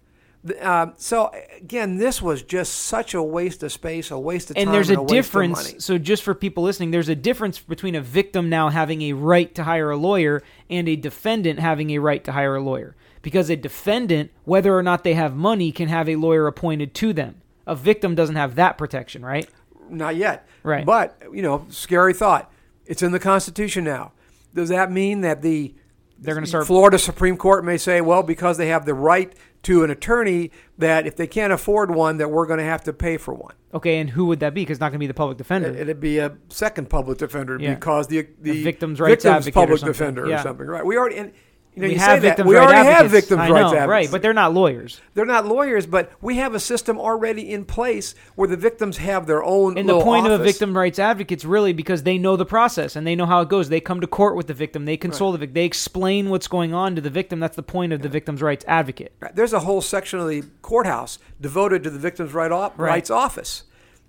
Uh, 0.61 0.89
so 0.97 1.33
again, 1.57 1.97
this 1.97 2.21
was 2.21 2.43
just 2.43 2.73
such 2.73 3.15
a 3.15 3.23
waste 3.23 3.63
of 3.63 3.73
space, 3.73 4.11
a 4.11 4.19
waste 4.19 4.51
of 4.51 4.57
time, 4.57 4.67
and 4.67 4.75
there's 4.75 4.91
a, 4.91 5.01
waste 5.01 5.03
of 5.03 5.09
difference. 5.09 5.85
So, 5.85 5.99
just 5.99 6.23
for 6.23 6.35
people 6.35 6.63
listening, 6.63 6.91
there's 6.91 7.09
a 7.09 7.15
difference 7.15 7.59
between 7.59 7.95
a 7.95 8.01
victim 8.01 8.49
now 8.49 8.69
having 8.69 9.03
a 9.03 9.13
right 9.13 9.55
to 9.55 9.65
hire 9.65 9.91
a 9.91 9.97
lawyer 9.97 10.43
and 10.69 10.89
a 10.89 10.97
defendant 10.97 11.61
having 11.61 11.91
a 11.91 11.99
right 11.99 12.23
to 12.25 12.33
hire 12.33 12.57
a 12.57 12.63
lawyer. 12.63 12.97
Because 13.23 13.51
a 13.51 13.57
defendant, 13.57 14.31
whether 14.45 14.77
or 14.77 14.83
not 14.83 15.03
they 15.03 15.15
have 15.15 15.35
money, 15.35 15.73
can 15.73 15.89
have 15.89 16.09
a 16.09 16.17
lawyer 16.17 16.47
appointed 16.47 16.95
to 16.95 17.13
them. 17.13 17.43
A 17.67 17.75
victim 17.75 18.15
doesn't 18.15 18.37
have 18.37 18.55
that 18.55 18.79
protection, 18.79 19.25
right? 19.25 19.49
Not 19.89 20.17
yet. 20.17 20.47
Right. 20.63 20.87
But, 20.87 21.21
you 21.33 21.43
know, 21.43 21.67
scary 21.69 22.15
thought. 22.15 22.53
It's 22.85 23.03
in 23.03 23.11
the 23.11 23.19
Constitution 23.19 23.83
now. 23.83 24.13
Does 24.55 24.69
that 24.69 24.93
mean 24.93 25.23
that 25.23 25.43
the 25.43 25.75
They're 26.19 26.35
going 26.35 26.45
to 26.45 26.49
start. 26.49 26.67
Florida 26.67 26.99
Supreme 26.99 27.37
Court 27.37 27.65
may 27.65 27.77
say, 27.77 28.01
well, 28.01 28.23
because 28.23 28.57
they 28.57 28.69
have 28.69 28.87
the 28.87 28.95
right 28.95 29.33
to 29.65 29.85
an 29.85 29.91
attorney, 29.91 30.51
that 30.79 31.07
if 31.07 31.17
they 31.17 31.27
can't 31.27 31.53
afford 31.53 31.91
one, 31.91 32.19
that 32.19 32.31
we're 32.31 32.47
going 32.47 32.59
to 32.59 32.65
have 32.65 32.85
to 32.85 32.93
pay 32.93 33.17
for 33.17 33.35
one. 33.35 33.55
Okay, 33.75 33.99
and 33.99 34.09
who 34.11 34.27
would 34.27 34.41
that 34.41 34.55
be? 34.55 34.63
Because 34.63 34.77
it's 34.77 34.81
not 34.81 34.89
going 34.89 34.99
to 34.99 35.01
be 35.01 35.07
the 35.09 35.15
public 35.15 35.37
defender. 35.39 35.69
It'd 35.69 36.01
be 36.01 36.19
a 36.19 36.37
second 36.49 36.89
public 36.89 37.19
defender 37.19 37.59
Yeah. 37.61 37.75
because 37.75 38.07
the 38.07 38.29
the, 38.41 38.63
victim's 38.63 39.01
rights 39.01 39.25
advocate 39.27 39.49
or 39.57 39.61
public 39.61 39.81
something. 39.81 39.93
defender 39.93 40.27
Yeah. 40.29 40.41
or 40.41 40.43
something, 40.43 40.67
right? 40.67 40.87
We 40.87 40.97
already 40.97 41.17
and, 41.17 41.33
you 41.77 41.83
know 41.83 41.89
we 41.89 41.95
you 41.95 42.01
have 42.01 42.23
victims' 42.23 42.49
we 42.49 42.57
right 42.57 42.63
already 42.65 42.79
have 42.79 43.05
advocates. 43.05 43.13
victims' 43.29 43.41
I 43.41 43.51
rights 43.51 43.65
advocates, 43.67 43.89
right? 43.89 44.11
But 44.11 44.23
they're 44.23 44.33
not 44.33 44.55
lawyers. 44.55 45.01
they're 45.15 45.25
not 45.27 45.47
lawyers, 45.47 45.87
but 45.87 46.11
we 46.23 46.37
have 46.37 46.55
a 46.55 46.59
system 46.61 46.99
already 46.99 47.53
in 47.53 47.65
place 47.67 48.15
where 48.35 48.49
the 48.49 48.57
victims 48.57 48.97
have 48.97 49.27
their 49.27 49.45
own. 49.45 49.77
And 49.77 49.89
the 49.89 50.01
point 50.01 50.27
of 50.27 50.41
a 50.41 50.43
victim 50.43 50.77
rights 50.77 50.99
advocate's 50.99 51.45
really 51.45 51.73
because 51.75 52.03
they 52.03 52.17
know 52.19 52.35
the 52.37 52.47
process 52.47 52.97
and 52.97 53.07
they 53.07 53.15
know 53.15 53.27
how 53.27 53.43
it 53.43 53.49
goes. 53.49 53.69
They 53.69 53.81
come 53.81 54.01
to 54.01 54.07
court 54.07 54.37
with 54.37 54.47
the 54.47 54.55
victim, 54.55 54.87
they 54.87 54.97
console 54.97 55.33
the 55.33 55.39
victim, 55.39 55.55
they 55.55 55.65
explain 55.67 56.31
what's 56.31 56.49
going 56.49 56.73
on 56.75 56.95
to 56.97 57.01
the 57.01 57.11
victim. 57.11 57.39
That's 57.41 57.57
the 57.57 57.63
point 57.63 57.93
of 57.93 58.01
the 58.03 58.09
victim's 58.09 58.43
rights 58.43 58.65
advocate. 58.67 59.13
Right. 59.21 59.37
There's 59.37 59.53
a 59.53 59.61
whole 59.61 59.83
section 59.83 60.19
of 60.19 60.29
the 60.29 60.43
courthouse 60.63 61.19
devoted 61.41 61.83
to 61.85 61.91
the 61.91 61.99
victims' 61.99 62.33
right 62.33 62.51
op- 62.51 62.79
Right. 62.79 62.89
rights 62.89 63.11
office. 63.11 63.65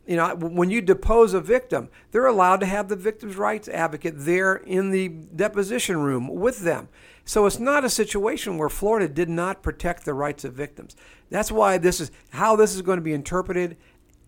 You 0.06 0.16
know, 0.16 0.36
when 0.36 0.70
you 0.70 0.80
depose 0.80 1.34
a 1.34 1.42
victim, 1.42 1.90
they're 2.12 2.28
allowed 2.28 2.62
to 2.62 2.66
have 2.66 2.88
the 2.88 2.96
victim's 2.96 3.36
rights 3.36 3.68
advocate 3.68 4.14
there 4.16 4.56
in 4.56 4.92
the 4.92 5.10
deposition 5.10 5.98
room 5.98 6.30
with 6.30 6.60
them. 6.60 6.88
So 7.28 7.46
it's 7.46 7.60
not 7.60 7.84
a 7.84 7.90
situation 7.90 8.58
where 8.58 8.70
Florida 8.70 9.08
did 9.10 9.30
not 9.30 9.62
protect 9.62 10.06
the 10.06 10.14
rights 10.14 10.46
of 10.46 10.54
victims. 10.54 10.96
That's 11.30 11.52
why 11.52 11.78
this 11.78 12.00
is 12.00 12.10
how 12.30 12.56
this 12.56 12.74
is 12.74 12.82
going 12.82 12.98
to 12.98 13.04
be 13.04 13.14
interpreted. 13.14 13.76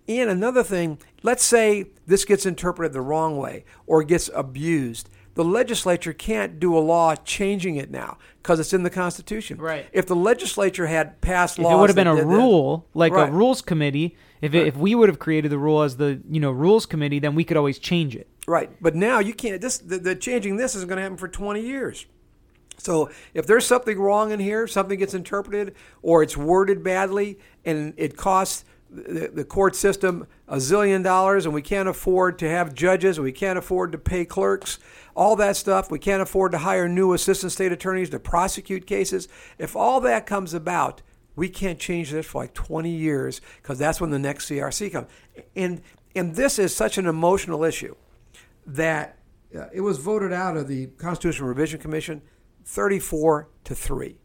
And 0.09 0.29
another 0.29 0.63
thing, 0.63 0.99
let's 1.23 1.43
say 1.43 1.85
this 2.05 2.25
gets 2.25 2.45
interpreted 2.45 2.91
the 2.93 3.01
wrong 3.01 3.38
way 3.38 3.63
or 3.88 4.03
gets 4.03 4.29
abused. 4.35 5.09
The 5.35 5.45
legislature 5.45 6.12
can't 6.12 6.59
do 6.59 6.77
a 6.77 6.79
law 6.79 7.15
changing 7.15 7.77
it 7.77 7.89
now 7.89 8.17
because 8.43 8.59
it's 8.59 8.73
in 8.73 8.83
the 8.83 8.89
Constitution. 8.89 9.59
Right. 9.62 9.85
If 9.93 10.05
the 10.07 10.15
legislature 10.15 10.88
had 10.88 11.21
passed 11.21 11.57
If 11.57 11.63
laws, 11.63 11.73
it 11.73 11.77
would 11.77 11.89
have 11.89 11.95
been 11.95 12.07
a 12.07 12.15
did 12.15 12.23
that- 12.25 12.27
rule, 12.27 12.85
like 12.93 13.13
Right. 13.13 13.29
a 13.29 13.31
rules 13.31 13.62
committee, 13.62 14.17
if 14.41 14.53
it, 14.53 14.67
if 14.67 14.75
we 14.75 14.93
would 14.93 15.07
have 15.07 15.19
created 15.19 15.51
the 15.51 15.57
rule 15.57 15.83
as 15.83 15.95
the 15.95 16.19
you 16.29 16.41
know 16.41 16.51
rules 16.51 16.85
committee, 16.85 17.19
then 17.19 17.33
we 17.35 17.45
could 17.45 17.55
always 17.55 17.79
change 17.79 18.13
it. 18.15 18.27
Right, 18.45 18.69
but 18.81 18.95
now 18.95 19.19
you 19.19 19.33
can't. 19.33 19.62
This 19.62 19.77
the, 19.77 19.99
the 19.99 20.15
changing 20.15 20.57
this 20.57 20.75
is 20.75 20.83
going 20.83 20.97
to 20.97 21.03
happen 21.03 21.17
for 21.17 21.27
twenty 21.29 21.62
years. 21.62 22.05
So 22.80 23.10
if 23.34 23.46
there's 23.46 23.65
something 23.65 24.00
wrong 24.00 24.32
in 24.32 24.39
here, 24.39 24.68
something 24.68 24.98
gets 24.98 25.13
interpreted, 25.13 25.76
or 26.02 26.24
it's 26.24 26.36
worded 26.36 26.84
badly, 26.84 27.38
and 27.65 27.94
it 27.98 28.18
costs 28.18 28.65
the, 28.89 29.30
the 29.32 29.44
court 29.44 29.76
system 29.76 30.26
a 30.48 30.56
zillion 30.56 31.04
dollars, 31.04 31.46
and 31.46 31.54
we 31.54 31.62
can't 31.62 31.88
afford 31.88 32.39
to 32.39 32.50
have 32.50 32.74
judges, 32.74 33.18
and 33.18 33.26
we 33.26 33.32
can't 33.32 33.60
afford 33.60 33.92
to 33.92 33.98
pay 33.98 34.26
clerks, 34.26 34.80
all 35.15 35.36
that 35.36 35.56
stuff. 35.56 35.92
We 35.92 36.00
can't 36.00 36.22
afford 36.22 36.52
to 36.54 36.60
hire 36.60 36.88
new 36.88 37.13
assistant 37.13 37.52
state 37.52 37.72
attorneys 37.72 38.10
to 38.12 38.20
prosecute 38.20 38.88
cases. 38.88 39.28
If 39.58 39.76
all 39.76 40.02
that 40.02 40.26
comes 40.26 40.54
about, 40.54 41.02
we 41.36 41.50
can't 41.50 41.80
change 41.80 42.12
this 42.12 42.26
for 42.26 42.42
like 42.42 42.54
20 42.54 42.89
years 42.89 43.42
because 43.62 43.78
that's 43.78 44.02
when 44.02 44.10
the 44.10 44.20
next 44.20 44.50
CRC 44.50 44.92
comes. 44.92 45.08
And 45.56 45.82
and 46.15 46.36
this 46.36 46.58
is 46.58 46.76
such 46.76 46.98
an 46.98 47.06
emotional 47.06 47.63
issue 47.63 47.96
that 48.65 49.20
uh, 49.56 49.68
it 49.72 49.82
was 49.82 49.98
voted 49.98 50.34
out 50.34 50.58
of 50.58 50.68
the 50.68 50.88
Constitutional 50.98 51.48
Revision 51.48 51.80
Commission 51.80 52.22
34 52.65 53.50
to 53.65 53.76
3. 53.76 54.17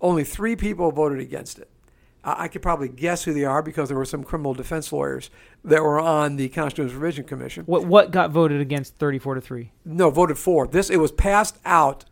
Only 0.00 0.24
three 0.24 0.56
people 0.56 0.90
voted 0.92 1.20
against 1.20 1.58
it. 1.58 1.70
I 2.26 2.48
could 2.48 2.62
probably 2.62 2.88
guess 2.88 3.24
who 3.24 3.34
they 3.34 3.44
are 3.44 3.60
because 3.62 3.88
there 3.90 3.98
were 3.98 4.06
some 4.06 4.24
criminal 4.24 4.54
defense 4.54 4.90
lawyers 4.92 5.28
that 5.62 5.82
were 5.82 6.00
on 6.00 6.36
the 6.36 6.48
Constitutional 6.48 6.98
Revision 6.98 7.24
Commission. 7.24 7.64
What 7.66 7.84
what 7.84 8.12
got 8.12 8.30
voted 8.30 8.62
against 8.62 8.96
thirty 8.96 9.18
four 9.18 9.34
to 9.34 9.42
three? 9.42 9.72
No, 9.84 10.08
voted 10.08 10.38
for. 10.38 10.66
This 10.66 10.88
it 10.88 10.96
was 10.96 11.12
passed 11.12 11.58
out. 11.66 12.06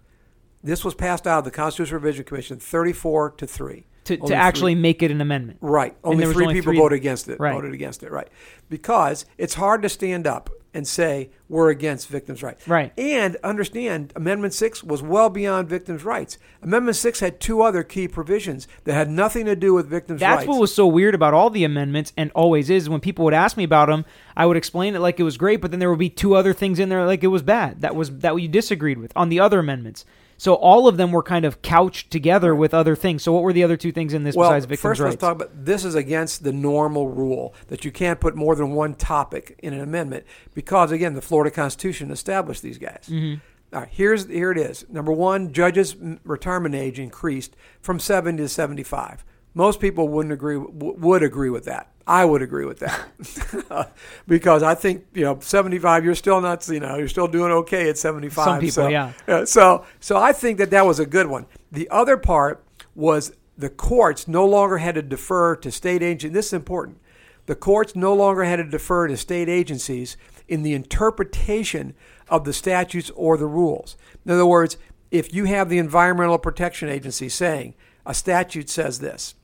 This 0.62 0.84
was 0.84 0.94
passed 0.94 1.26
out 1.26 1.38
of 1.38 1.44
the 1.44 1.50
Constitutional 1.50 1.98
Revision 2.00 2.24
Commission 2.24 2.58
34 2.60 3.30
to 3.32 3.46
3. 3.48 3.86
To, 4.04 4.16
Only 4.18 4.28
to 4.28 4.34
actually 4.36 4.74
three- 4.74 4.82
make 4.82 5.02
it 5.02 5.10
an 5.10 5.20
amendment. 5.20 5.58
Right. 5.60 5.96
Only 6.04 6.24
three 6.26 6.44
only 6.44 6.54
people 6.54 6.72
three- 6.72 6.78
voted 6.78 6.96
against 6.98 7.28
it. 7.28 7.40
Right. 7.40 7.52
Voted 7.52 7.72
against 7.72 8.02
it. 8.04 8.12
Right. 8.12 8.28
Because 8.68 9.24
it's 9.38 9.54
hard 9.54 9.82
to 9.82 9.88
stand 9.88 10.24
up 10.26 10.50
and 10.74 10.86
say 10.88 11.30
we're 11.48 11.70
against 11.70 12.08
victims' 12.08 12.42
rights. 12.42 12.66
Right. 12.66 12.92
And 12.98 13.36
understand 13.44 14.12
Amendment 14.16 14.54
Six 14.54 14.82
was 14.82 15.02
well 15.02 15.28
beyond 15.28 15.68
victims' 15.68 16.04
rights. 16.04 16.38
Amendment 16.62 16.96
Six 16.96 17.20
had 17.20 17.40
two 17.40 17.62
other 17.62 17.82
key 17.82 18.08
provisions 18.08 18.66
that 18.84 18.94
had 18.94 19.10
nothing 19.10 19.44
to 19.46 19.56
do 19.56 19.74
with 19.74 19.86
victims' 19.86 20.20
That's 20.20 20.30
rights. 20.30 20.40
That's 20.40 20.48
what 20.48 20.60
was 20.60 20.74
so 20.74 20.86
weird 20.86 21.14
about 21.14 21.34
all 21.34 21.50
the 21.50 21.64
amendments, 21.64 22.12
and 22.16 22.30
always 22.34 22.70
is. 22.70 22.88
When 22.88 23.00
people 23.00 23.24
would 23.24 23.34
ask 23.34 23.56
me 23.56 23.64
about 23.64 23.88
them, 23.88 24.04
I 24.36 24.46
would 24.46 24.56
explain 24.56 24.94
it 24.94 25.00
like 25.00 25.20
it 25.20 25.24
was 25.24 25.36
great, 25.36 25.60
but 25.60 25.70
then 25.70 25.80
there 25.80 25.90
would 25.90 25.98
be 25.98 26.10
two 26.10 26.34
other 26.34 26.52
things 26.52 26.78
in 26.78 26.88
there 26.88 27.04
like 27.06 27.22
it 27.22 27.28
was 27.28 27.42
bad. 27.42 27.82
That 27.82 27.94
was 27.94 28.10
that 28.18 28.34
you 28.36 28.48
disagreed 28.48 28.98
with 28.98 29.12
on 29.14 29.28
the 29.28 29.40
other 29.40 29.58
amendments. 29.58 30.04
So 30.36 30.54
all 30.54 30.88
of 30.88 30.96
them 30.96 31.12
were 31.12 31.22
kind 31.22 31.44
of 31.44 31.62
couched 31.62 32.10
together 32.10 32.54
with 32.54 32.74
other 32.74 32.96
things. 32.96 33.22
So 33.22 33.32
what 33.32 33.42
were 33.42 33.52
the 33.52 33.64
other 33.64 33.76
two 33.76 33.92
things 33.92 34.14
in 34.14 34.24
this 34.24 34.34
well, 34.34 34.50
besides 34.50 34.64
victims' 34.66 34.82
first 34.82 35.00
rights? 35.00 35.12
let's 35.12 35.20
talk 35.20 35.36
about 35.36 35.64
this 35.64 35.84
is 35.84 35.94
against 35.94 36.42
the 36.44 36.52
normal 36.52 37.08
rule 37.08 37.54
that 37.68 37.84
you 37.84 37.92
can't 37.92 38.20
put 38.20 38.34
more 38.34 38.54
than 38.54 38.72
one 38.72 38.94
topic 38.94 39.58
in 39.62 39.72
an 39.72 39.80
amendment 39.80 40.24
because 40.54 40.90
again 40.90 41.14
the 41.14 41.22
Florida 41.22 41.50
Constitution 41.50 42.10
established 42.10 42.62
these 42.62 42.78
guys. 42.78 43.06
Mm-hmm. 43.08 43.40
All 43.74 43.80
right, 43.80 43.88
here's 43.90 44.26
here 44.26 44.50
it 44.50 44.58
is. 44.58 44.84
Number 44.90 45.12
one, 45.12 45.52
judges' 45.52 45.96
retirement 46.24 46.74
age 46.74 46.98
increased 46.98 47.56
from 47.80 47.98
70 47.98 48.42
to 48.42 48.48
75. 48.48 49.24
Most 49.54 49.80
people 49.80 50.08
wouldn't 50.08 50.32
agree 50.32 50.56
would 50.56 51.22
agree 51.22 51.50
with 51.50 51.64
that. 51.64 51.88
I 52.06 52.24
would 52.24 52.42
agree 52.42 52.64
with 52.64 52.80
that 52.80 53.92
because 54.26 54.62
I 54.62 54.74
think 54.74 55.06
you 55.14 55.24
know 55.24 55.38
75. 55.40 56.04
You're 56.04 56.14
still 56.14 56.40
not 56.40 56.66
you 56.68 56.80
know 56.80 56.96
you're 56.96 57.08
still 57.08 57.28
doing 57.28 57.52
okay 57.52 57.88
at 57.88 57.98
75. 57.98 58.44
Some 58.44 58.60
people, 58.60 58.72
so, 58.72 58.88
yeah. 58.88 59.44
So 59.44 59.84
so 60.00 60.16
I 60.16 60.32
think 60.32 60.58
that 60.58 60.70
that 60.70 60.86
was 60.86 60.98
a 60.98 61.06
good 61.06 61.26
one. 61.26 61.46
The 61.70 61.88
other 61.90 62.16
part 62.16 62.64
was 62.94 63.32
the 63.56 63.70
courts 63.70 64.26
no 64.26 64.44
longer 64.44 64.78
had 64.78 64.94
to 64.96 65.02
defer 65.02 65.56
to 65.56 65.70
state 65.70 66.02
agencies. 66.02 66.34
This 66.34 66.46
is 66.48 66.52
important. 66.54 66.98
The 67.46 67.54
courts 67.54 67.94
no 67.94 68.14
longer 68.14 68.44
had 68.44 68.56
to 68.56 68.64
defer 68.64 69.08
to 69.08 69.16
state 69.16 69.48
agencies 69.48 70.16
in 70.48 70.62
the 70.62 70.74
interpretation 70.74 71.94
of 72.28 72.44
the 72.44 72.52
statutes 72.52 73.10
or 73.14 73.36
the 73.36 73.46
rules. 73.46 73.96
In 74.24 74.32
other 74.32 74.46
words, 74.46 74.78
if 75.10 75.34
you 75.34 75.44
have 75.44 75.68
the 75.68 75.78
Environmental 75.78 76.38
Protection 76.38 76.88
Agency 76.88 77.28
saying 77.28 77.74
a 78.06 78.14
statute 78.14 78.70
says 78.70 79.00
this, 79.00 79.34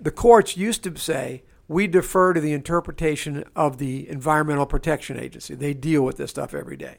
the 0.00 0.10
courts 0.10 0.56
used 0.56 0.82
to 0.84 0.96
say 0.96 1.42
we 1.66 1.86
defer 1.86 2.32
to 2.32 2.40
the 2.40 2.52
interpretation 2.52 3.44
of 3.54 3.78
the 3.78 4.08
Environmental 4.08 4.66
Protection 4.66 5.18
Agency. 5.18 5.54
They 5.54 5.74
deal 5.74 6.02
with 6.02 6.16
this 6.16 6.30
stuff 6.30 6.54
every 6.54 6.76
day. 6.76 6.98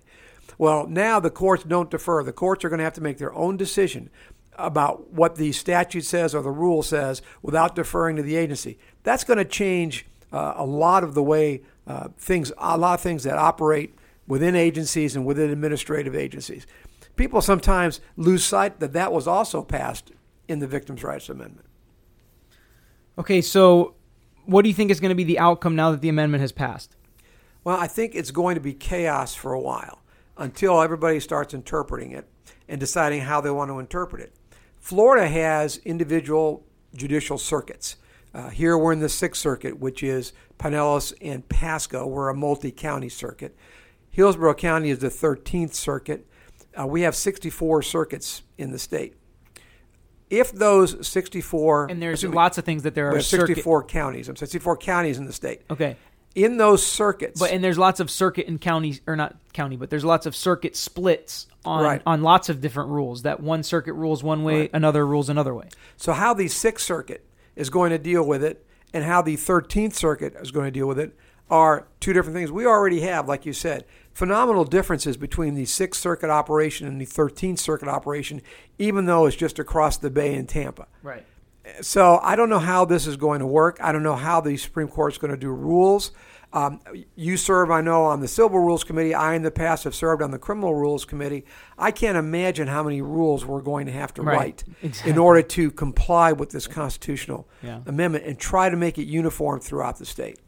Well, 0.57 0.87
now 0.87 1.19
the 1.19 1.31
courts 1.31 1.63
don't 1.63 1.89
defer. 1.89 2.23
The 2.23 2.33
courts 2.33 2.63
are 2.63 2.69
going 2.69 2.79
to 2.79 2.83
have 2.83 2.93
to 2.93 3.01
make 3.01 3.17
their 3.17 3.33
own 3.33 3.57
decision 3.57 4.09
about 4.57 5.11
what 5.11 5.37
the 5.37 5.53
statute 5.53 6.03
says 6.03 6.35
or 6.35 6.43
the 6.43 6.51
rule 6.51 6.83
says 6.83 7.21
without 7.41 7.75
deferring 7.75 8.17
to 8.17 8.21
the 8.21 8.35
agency. 8.35 8.77
That's 9.03 9.23
going 9.23 9.37
to 9.37 9.45
change 9.45 10.05
uh, 10.31 10.53
a 10.57 10.65
lot 10.65 11.03
of 11.03 11.13
the 11.13 11.23
way 11.23 11.61
uh, 11.87 12.09
things, 12.17 12.51
a 12.57 12.77
lot 12.77 12.95
of 12.95 13.01
things 13.01 13.23
that 13.23 13.37
operate 13.37 13.95
within 14.27 14.55
agencies 14.55 15.15
and 15.15 15.25
within 15.25 15.49
administrative 15.49 16.15
agencies. 16.15 16.67
People 17.15 17.41
sometimes 17.41 18.01
lose 18.17 18.43
sight 18.43 18.79
that 18.79 18.93
that 18.93 19.11
was 19.11 19.27
also 19.27 19.63
passed 19.63 20.11
in 20.47 20.59
the 20.59 20.67
Victims' 20.67 21.03
Rights 21.03 21.29
Amendment. 21.29 21.65
Okay, 23.19 23.41
so 23.41 23.95
what 24.45 24.63
do 24.63 24.69
you 24.69 24.73
think 24.73 24.89
is 24.89 24.99
going 24.99 25.09
to 25.09 25.15
be 25.15 25.23
the 25.23 25.39
outcome 25.39 25.75
now 25.75 25.91
that 25.91 26.01
the 26.01 26.09
amendment 26.09 26.41
has 26.41 26.51
passed? 26.51 26.95
Well, 27.63 27.77
I 27.77 27.87
think 27.87 28.15
it's 28.15 28.31
going 28.31 28.55
to 28.55 28.61
be 28.61 28.73
chaos 28.73 29.35
for 29.35 29.53
a 29.53 29.59
while 29.59 30.01
until 30.37 30.81
everybody 30.81 31.19
starts 31.19 31.53
interpreting 31.53 32.11
it 32.11 32.27
and 32.67 32.79
deciding 32.79 33.21
how 33.21 33.41
they 33.41 33.51
want 33.51 33.69
to 33.69 33.79
interpret 33.79 34.21
it. 34.21 34.33
Florida 34.79 35.27
has 35.27 35.77
individual 35.79 36.65
judicial 36.95 37.37
circuits. 37.37 37.97
Uh, 38.33 38.49
here 38.49 38.77
we're 38.77 38.93
in 38.93 38.99
the 38.99 39.09
Sixth 39.09 39.41
Circuit, 39.41 39.79
which 39.79 40.01
is 40.01 40.33
Pinellas 40.57 41.13
and 41.21 41.47
Pasco. 41.49 42.07
We're 42.07 42.29
a 42.29 42.35
multi 42.35 42.71
county 42.71 43.09
circuit. 43.09 43.55
Hillsborough 44.09 44.55
County 44.55 44.89
is 44.89 44.99
the 44.99 45.09
13th 45.09 45.73
Circuit. 45.73 46.27
Uh, 46.79 46.87
we 46.87 47.01
have 47.01 47.15
64 47.15 47.81
circuits 47.81 48.43
in 48.57 48.71
the 48.71 48.79
state. 48.79 49.15
If 50.29 50.51
those 50.51 51.07
64 51.07 51.87
And 51.87 52.01
there's 52.01 52.23
me, 52.23 52.29
lots 52.29 52.57
of 52.57 52.65
things 52.65 52.83
that 52.83 52.93
there 52.95 53.09
are 53.09 53.15
have 53.15 53.25
circuit. 53.25 53.47
64 53.47 53.83
counties. 53.85 54.29
I'm 54.29 54.35
64 54.35 54.77
counties 54.77 55.17
in 55.17 55.25
the 55.25 55.33
state. 55.33 55.61
Okay. 55.69 55.97
In 56.35 56.57
those 56.57 56.85
circuits, 56.85 57.39
But 57.39 57.51
and 57.51 57.63
there's 57.63 57.79
lots 57.79 57.99
of 57.99 58.11
circuit 58.11 58.47
and 58.47 58.61
counties 58.61 59.01
or 59.07 59.15
not 59.15 59.35
county, 59.53 59.75
but 59.77 59.89
there's 59.89 60.05
lots 60.05 60.25
of 60.27 60.35
circuit 60.35 60.75
splits 60.75 61.47
on 61.65 61.83
Right. 61.83 62.01
on 62.05 62.21
lots 62.21 62.49
of 62.49 62.61
different 62.61 62.89
rules. 62.91 63.23
That 63.23 63.39
one 63.39 63.63
circuit 63.63 63.93
rules 63.93 64.23
one 64.23 64.43
way, 64.43 64.59
Right. 64.61 64.69
another 64.73 65.05
rules 65.07 65.29
another 65.29 65.53
way. 65.55 65.69
So 65.97 66.13
how 66.13 66.33
the 66.35 66.47
Sixth 66.47 66.85
Circuit 66.85 67.25
is 67.55 67.69
going 67.71 67.89
to 67.89 67.97
deal 67.97 68.23
with 68.23 68.43
it 68.43 68.63
and 68.93 69.03
how 69.03 69.23
the 69.23 69.35
Thirteenth 69.35 69.95
Circuit 69.95 70.35
is 70.39 70.51
going 70.51 70.65
to 70.65 70.71
deal 70.71 70.87
with 70.87 70.99
it 70.99 71.15
are 71.49 71.87
two 71.99 72.13
different 72.13 72.35
things. 72.35 72.51
We 72.51 72.65
already 72.65 73.01
have, 73.01 73.27
like 73.27 73.45
you 73.45 73.53
said, 73.53 73.85
phenomenal 74.13 74.65
differences 74.65 75.17
between 75.17 75.55
the 75.55 75.65
Sixth 75.65 75.99
Circuit 76.01 76.29
operation 76.29 76.87
and 76.87 76.99
the 76.99 77.05
Thirteenth 77.05 77.59
Circuit 77.59 77.87
operation, 77.87 78.41
even 78.77 79.05
though 79.05 79.25
it's 79.25 79.35
just 79.35 79.59
across 79.59 79.97
the 79.97 80.09
bay 80.09 80.35
in 80.35 80.45
Tampa. 80.47 80.87
Right. 81.03 81.25
So 81.81 82.19
I 82.23 82.35
don't 82.35 82.49
know 82.49 82.59
how 82.59 82.85
this 82.85 83.05
is 83.07 83.15
going 83.17 83.39
to 83.39 83.45
work. 83.47 83.77
I 83.81 83.91
don't 83.91 84.03
know 84.03 84.15
how 84.15 84.41
the 84.41 84.57
Supreme 84.57 84.87
Court 84.87 85.13
is 85.13 85.17
going 85.17 85.31
to 85.31 85.37
do 85.37 85.49
rules. 85.49 86.11
Um, 86.51 86.79
you 87.15 87.37
serve, 87.37 87.69
I 87.69 87.81
know, 87.81 88.05
on 88.05 88.21
the 88.21 88.27
Civil 88.27 88.57
Rules 88.57 88.83
Committee. 88.83 89.13
I, 89.13 89.35
in 89.35 89.43
the 89.43 89.51
past, 89.51 89.83
have 89.83 89.93
served 89.93 90.23
on 90.23 90.31
the 90.31 90.39
Criminal 90.39 90.73
Rules 90.73 91.05
Committee. 91.05 91.45
I 91.77 91.91
can't 91.91 92.17
imagine 92.17 92.67
how 92.67 92.81
many 92.81 93.03
rules 93.03 93.45
we're 93.45 93.61
going 93.61 93.85
to 93.85 93.91
have 93.91 94.15
to 94.15 94.23
Right. 94.23 94.35
write 94.35 94.63
Exactly. 94.81 95.11
in 95.11 95.19
order 95.19 95.43
to 95.43 95.69
comply 95.69 96.31
with 96.31 96.49
this 96.49 96.65
constitutional 96.65 97.47
Yeah. 97.61 97.81
amendment 97.85 98.25
and 98.25 98.39
try 98.39 98.67
to 98.71 98.75
make 98.75 98.97
it 98.97 99.03
uniform 99.05 99.59
throughout 99.59 99.99
the 99.99 100.05
state. 100.07 100.39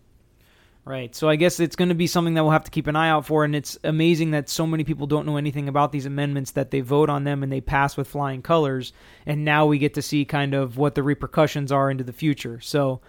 Right. 0.83 1.15
So 1.15 1.29
I 1.29 1.35
guess 1.35 1.59
it's 1.59 1.75
going 1.75 1.89
to 1.89 1.95
be 1.95 2.07
something 2.07 2.33
that 2.33 2.43
we'll 2.43 2.53
have 2.53 2.63
to 2.63 2.71
keep 2.71 2.87
an 2.87 2.95
eye 2.95 3.09
out 3.09 3.27
for. 3.27 3.43
And 3.45 3.55
it's 3.55 3.77
amazing 3.83 4.31
that 4.31 4.49
so 4.49 4.65
many 4.65 4.83
people 4.83 5.05
don't 5.05 5.27
know 5.27 5.37
anything 5.37 5.69
about 5.69 5.91
these 5.91 6.07
amendments, 6.07 6.51
that 6.51 6.71
they 6.71 6.81
vote 6.81 7.07
on 7.07 7.23
them 7.23 7.43
and 7.43 7.51
they 7.51 7.61
pass 7.61 7.95
with 7.95 8.07
flying 8.07 8.41
colors. 8.41 8.91
And 9.25 9.45
now 9.45 9.67
we 9.67 9.77
get 9.77 9.93
to 9.93 10.01
see 10.01 10.25
kind 10.25 10.55
of 10.55 10.77
what 10.77 10.95
the 10.95 11.03
repercussions 11.03 11.71
are 11.71 11.91
into 11.91 12.03
the 12.03 12.13
future. 12.13 12.59
So 12.61 12.99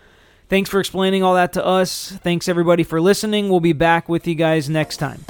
thanks 0.51 0.69
for 0.69 0.81
explaining 0.81 1.23
all 1.23 1.35
that 1.35 1.55
to 1.55 1.65
us. 1.65 2.13
Thanks, 2.23 2.47
everybody, 2.47 2.83
for 2.83 3.01
listening. 3.01 3.49
We'll 3.49 3.61
be 3.61 3.73
back 3.73 4.07
with 4.07 4.27
you 4.27 4.35
guys 4.35 4.69
next 4.69 4.99
time. 4.99 5.25